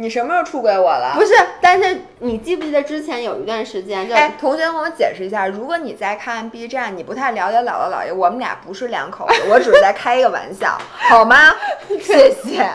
[0.02, 1.14] 你什么时候出轨我了？
[1.14, 1.32] 不是，
[1.62, 10.76] 但是你记不记得之前有一段时间，就哎，同学，跟我解释一下，如果你在看 B 站，你不太了解姥姥姥爷，我们俩不是两口子，我只是在开一个玩笑，
[11.08, 11.54] 好吗？
[12.02, 12.68] 谢谢。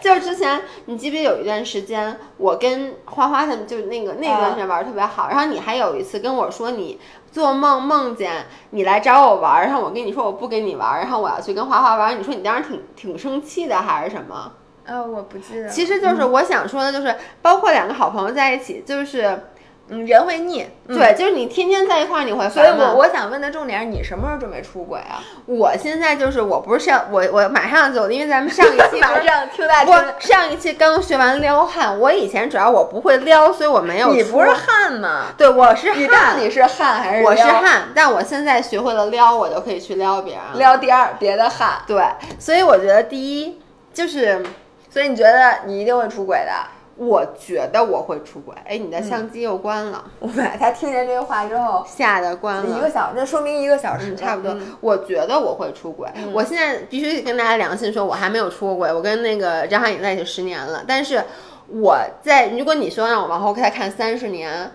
[0.00, 7.00] 就是之前你记不记得有一段时间，我跟花花他们就那个那段时间玩的特别好，然后你还有一次跟我说你
[7.32, 14.52] 做梦梦见你来找我玩，然后我跟你说我不跟你玩，然后我要去跟花花玩，你说你当时挺挺生气的还是什么？
[14.86, 15.68] 呃，我不记得。
[15.68, 19.38] 其实就是我想说的，就是包括两个好朋友在一起，就是
[19.88, 25.22] 嗯，人会腻，嗯对，就是你天天在一块儿，你会所以烦吗我我想问的重点是你什么时候准备出轨啊？
[25.46, 35.26] 我现在就是我不是上我我马上就，因为咱们上一期不是 上听大我上一期刚学完撩汉，我以前主要我不会撩，所以我没有你不是汉吗？
[35.38, 40.42] 对，我是你到汉，底是汉还是我是汉，但我现在学会了撩，我就可以去撩别人。
[40.58, 42.04] 撩第二别的汉，对，
[42.40, 43.60] 所以我觉得第一
[43.94, 44.44] 就是，
[44.96, 46.52] 所以你觉得你一定会出轨的？
[46.96, 48.54] 我觉得我会出轨。
[48.64, 52.78] 哎，你的相机又关了， 我们他听见这句话之后，吓得关了。
[52.78, 54.52] 一个小时，那说明一个小时嗯，差不多。
[54.52, 56.08] 嗯 我觉得我会出轨。
[56.32, 58.90] 我现在必须跟大家良心说，我还没有出过轨。
[58.90, 61.22] 我跟那个张翰宇在一起十年了，但是
[61.68, 64.72] 我在如果你说让我往后再看三十年，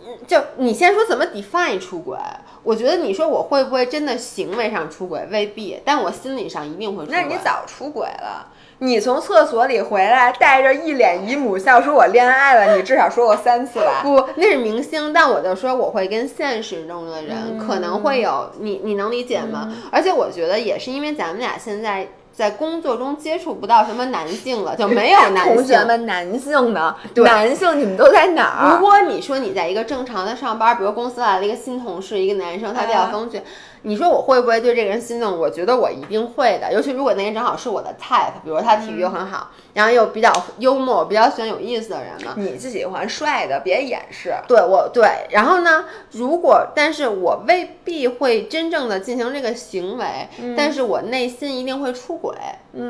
[0.00, 2.16] 嗯，就你先说怎么 define 出轨？
[2.62, 7.20] 我觉得你说我会不会真的行为上出轨，未必，但我心理上一定会出轨。
[7.20, 8.48] 那你早出轨了。
[8.82, 14.00] 你从厕所里回来，带着一脸姨母笑说“我恋爱了”，你至少说过三次吧？
[14.02, 19.72] 不，那是明星，但我就说我会跟现实中的人、可能会有你，你能理解吗？
[19.92, 25.54] 而且我觉得也是因为咱们俩现在在工作中接触不到什么男性了，就没有 男性。
[25.54, 26.96] 同学们，男性呢？
[27.14, 28.74] 对男性你们都在哪儿？
[28.74, 33.40] 如果你说你在一个正常的上班，比如公司来了一个新同事，一个男生，他比较风趣，
[33.82, 35.38] 你说我会不会对这个人心动？
[35.38, 42.34] 我觉得我一定会的，尤其如果那个人正好是我的 type，比如他体育又很好，然后又比较幽默，比较喜欢有意思的人嘛。
[42.36, 44.34] 你是喜欢帅的，别掩饰。
[44.46, 45.84] 对我对，然后呢？
[46.10, 52.34] 如果但是我未必会真正的进行这个行为，但是我内心一定会出轨，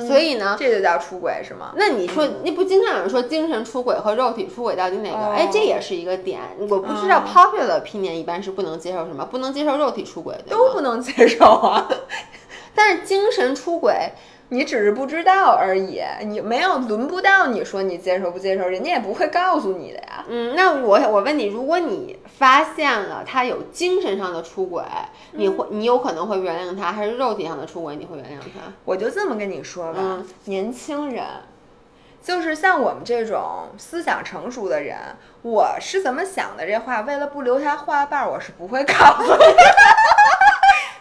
[0.06, 0.56] 所以呢？
[0.58, 1.72] 这就叫出轨是吗？
[1.76, 5.32] 那你说，那不经常有人说精神出轨和肉体出轨到底哪个？
[5.32, 6.40] 哎，这也是一个点。
[6.58, 11.88] 我不知道 popular opinion 一般是不能接受什么，不能接受肉体出轨的，都不能接受啊！
[12.74, 14.12] 但是精神出轨，
[14.52, 20.22] 你只是不知道而已，你没有轮不到你说你接受不接受，人家也不会告诉你的呀。
[20.28, 24.84] 嗯，那我我问你，如果你发现了他有精神上的出轨，
[25.30, 28.70] 你会你有可能会原谅他，还是肉体上的出轨你会原谅他？
[28.84, 31.24] 我就这么跟你说吧，嗯年轻人，
[32.22, 34.98] 就是像我们这种思想成熟的人，
[35.40, 39.74] 我是怎么想的这话，为了不留下话瓣儿，我是不会告诉你的。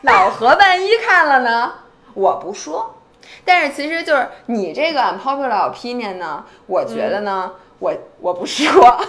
[0.09, 1.73] 老何万一看了呢，
[2.13, 2.95] 我不说。
[3.45, 8.97] 但是其实就是你这个 unpopular opinion 呢，我觉得呢，我我不说。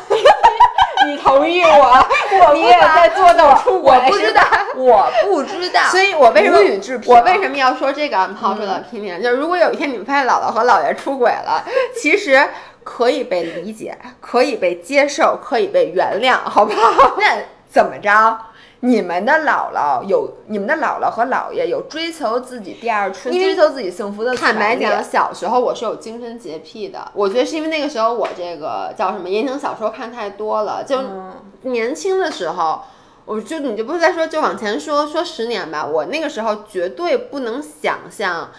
[1.05, 2.07] 你同意我？
[2.47, 4.41] 我你也在做到出轨我不知道，
[4.77, 5.81] 我不知道。
[5.91, 6.59] 所以我为什么
[7.07, 11.65] 我为什么要说这个 unpopular opinion？、就是如果有一天你们发现姥姥和姥爷出轨了，
[12.01, 12.49] 其实
[12.85, 17.17] 可以被理解，可以被接受，可以被原谅，好不好？
[17.19, 17.37] 那
[17.69, 18.39] 怎么着？
[18.85, 32.83] 你们的姥姥有，你们的姥姥和姥爷有追求自己第二春、追求自己幸福的坦白讲，小时候我是有精神洁癖的，我觉得是因为那个时候我这个叫什么言情小说看太多了，就嗯年轻的时候。
[33.25, 35.87] 我就你就不是再说，就往前说说十年吧。
[35.87, 38.51] 我那个时候绝对不能想象，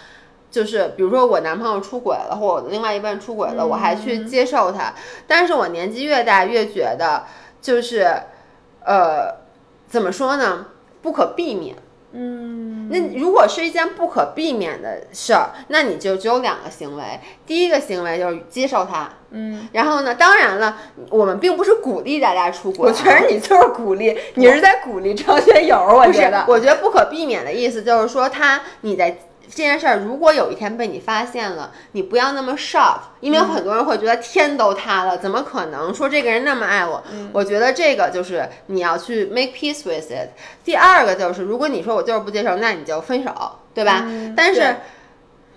[0.50, 4.94] 就是比如说我男朋友出轨了，或我的另外一半出轨了，我还去接受他。
[5.26, 7.24] 但是我年纪越大，越觉得
[7.60, 8.10] 就是，
[8.86, 9.43] 呃，
[9.94, 10.66] 怎么说呢？
[11.02, 11.76] 不可避免。
[12.10, 17.02] 嗯，那如果是一件不可避免的事儿，那你就只有两个行为。
[17.46, 20.76] 第一个行为就是接受它，嗯，然后呢，当然了，
[21.10, 29.16] 我们并不是鼓励大家出轨啊，我觉得你就是鼓励， 你是在鼓励张学友，我觉得。，我觉得不可避免的意思就是说，他你在
[29.54, 37.02] 这件事儿，如果有一天被你发现了，你不要那么 shock，因为很多人会觉得天都塌了，怎么可能说这个人那么爱我？
[37.32, 40.30] 我觉得这个就是你要去 make peace with it。
[40.64, 43.32] 第二个就是，如果你说我就是不接受，那你就分手，
[43.72, 44.04] 对吧？
[44.36, 44.76] 但是。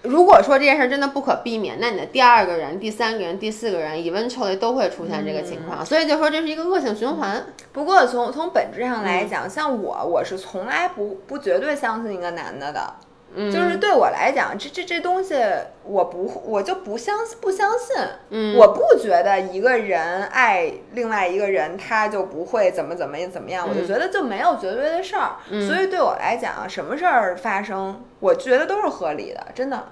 [0.03, 7.43] 如果说这件事真的不可避免，那你的第二个人、第三个人、第四个人，eventually 都会出现这个情况，所以就说这是一个恶性循环。
[7.73, 12.93] 不过从从本质上来讲，像我，我是从来不不绝对相信一个男的的。
[13.39, 15.35] 嗯，就是对我来讲，这这这东西
[15.83, 17.95] 我不我就不相不相信，
[18.31, 25.35] 嗯我不觉得一个人爱另外一个人他就不会怎么怎么怎么样，我就嗯觉得就没有绝对的事儿，
[25.67, 29.89] 所以对我来讲，什么事儿发生，我觉得都是合理的，真的。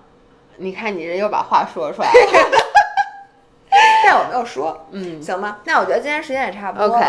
[0.58, 2.58] 你看你这又把话说出来了。
[4.06, 5.58] 但我没有说，嗯行吗？
[5.66, 6.96] 那我觉得今天时间也差不多了。
[6.96, 7.06] ，OK，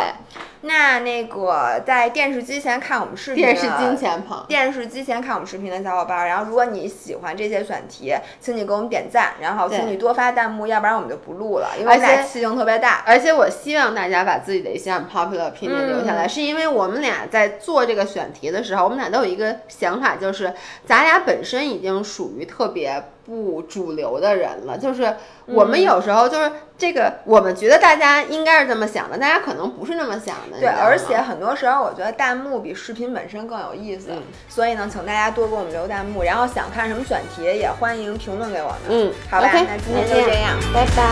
[0.63, 4.45] 那那个在电视机前看我们视频的，电视金钱棚。
[4.49, 13.03] 电视机前看我们视频的小伙伴儿，然后如果你喜欢这些选题，请你给我们点赞，然后请你多发弹幕，要不然我们就不录了，因为俩气性特别大。
[13.07, 20.53] 而且我希望大家把自己的一些 unpopular opinion 留下来，是因为我们俩在做这个选题的时候，我们俩都有一个想法，就是
[20.85, 25.17] 咱俩本身已经属于特别不主流的人了，就是
[25.47, 30.61] 我们有时候就是这个，我们觉得大家应该是这么想的，大家可能不是那么想的。
[30.61, 38.79] 对，而且很多时候我觉得弹幕比视频本身更有意思，嗯所以呢，请大家多给我们留弹幕，然后想看什么选题也欢迎评论给我们。
[38.89, 41.03] 嗯，好吧那今天就这样拜拜。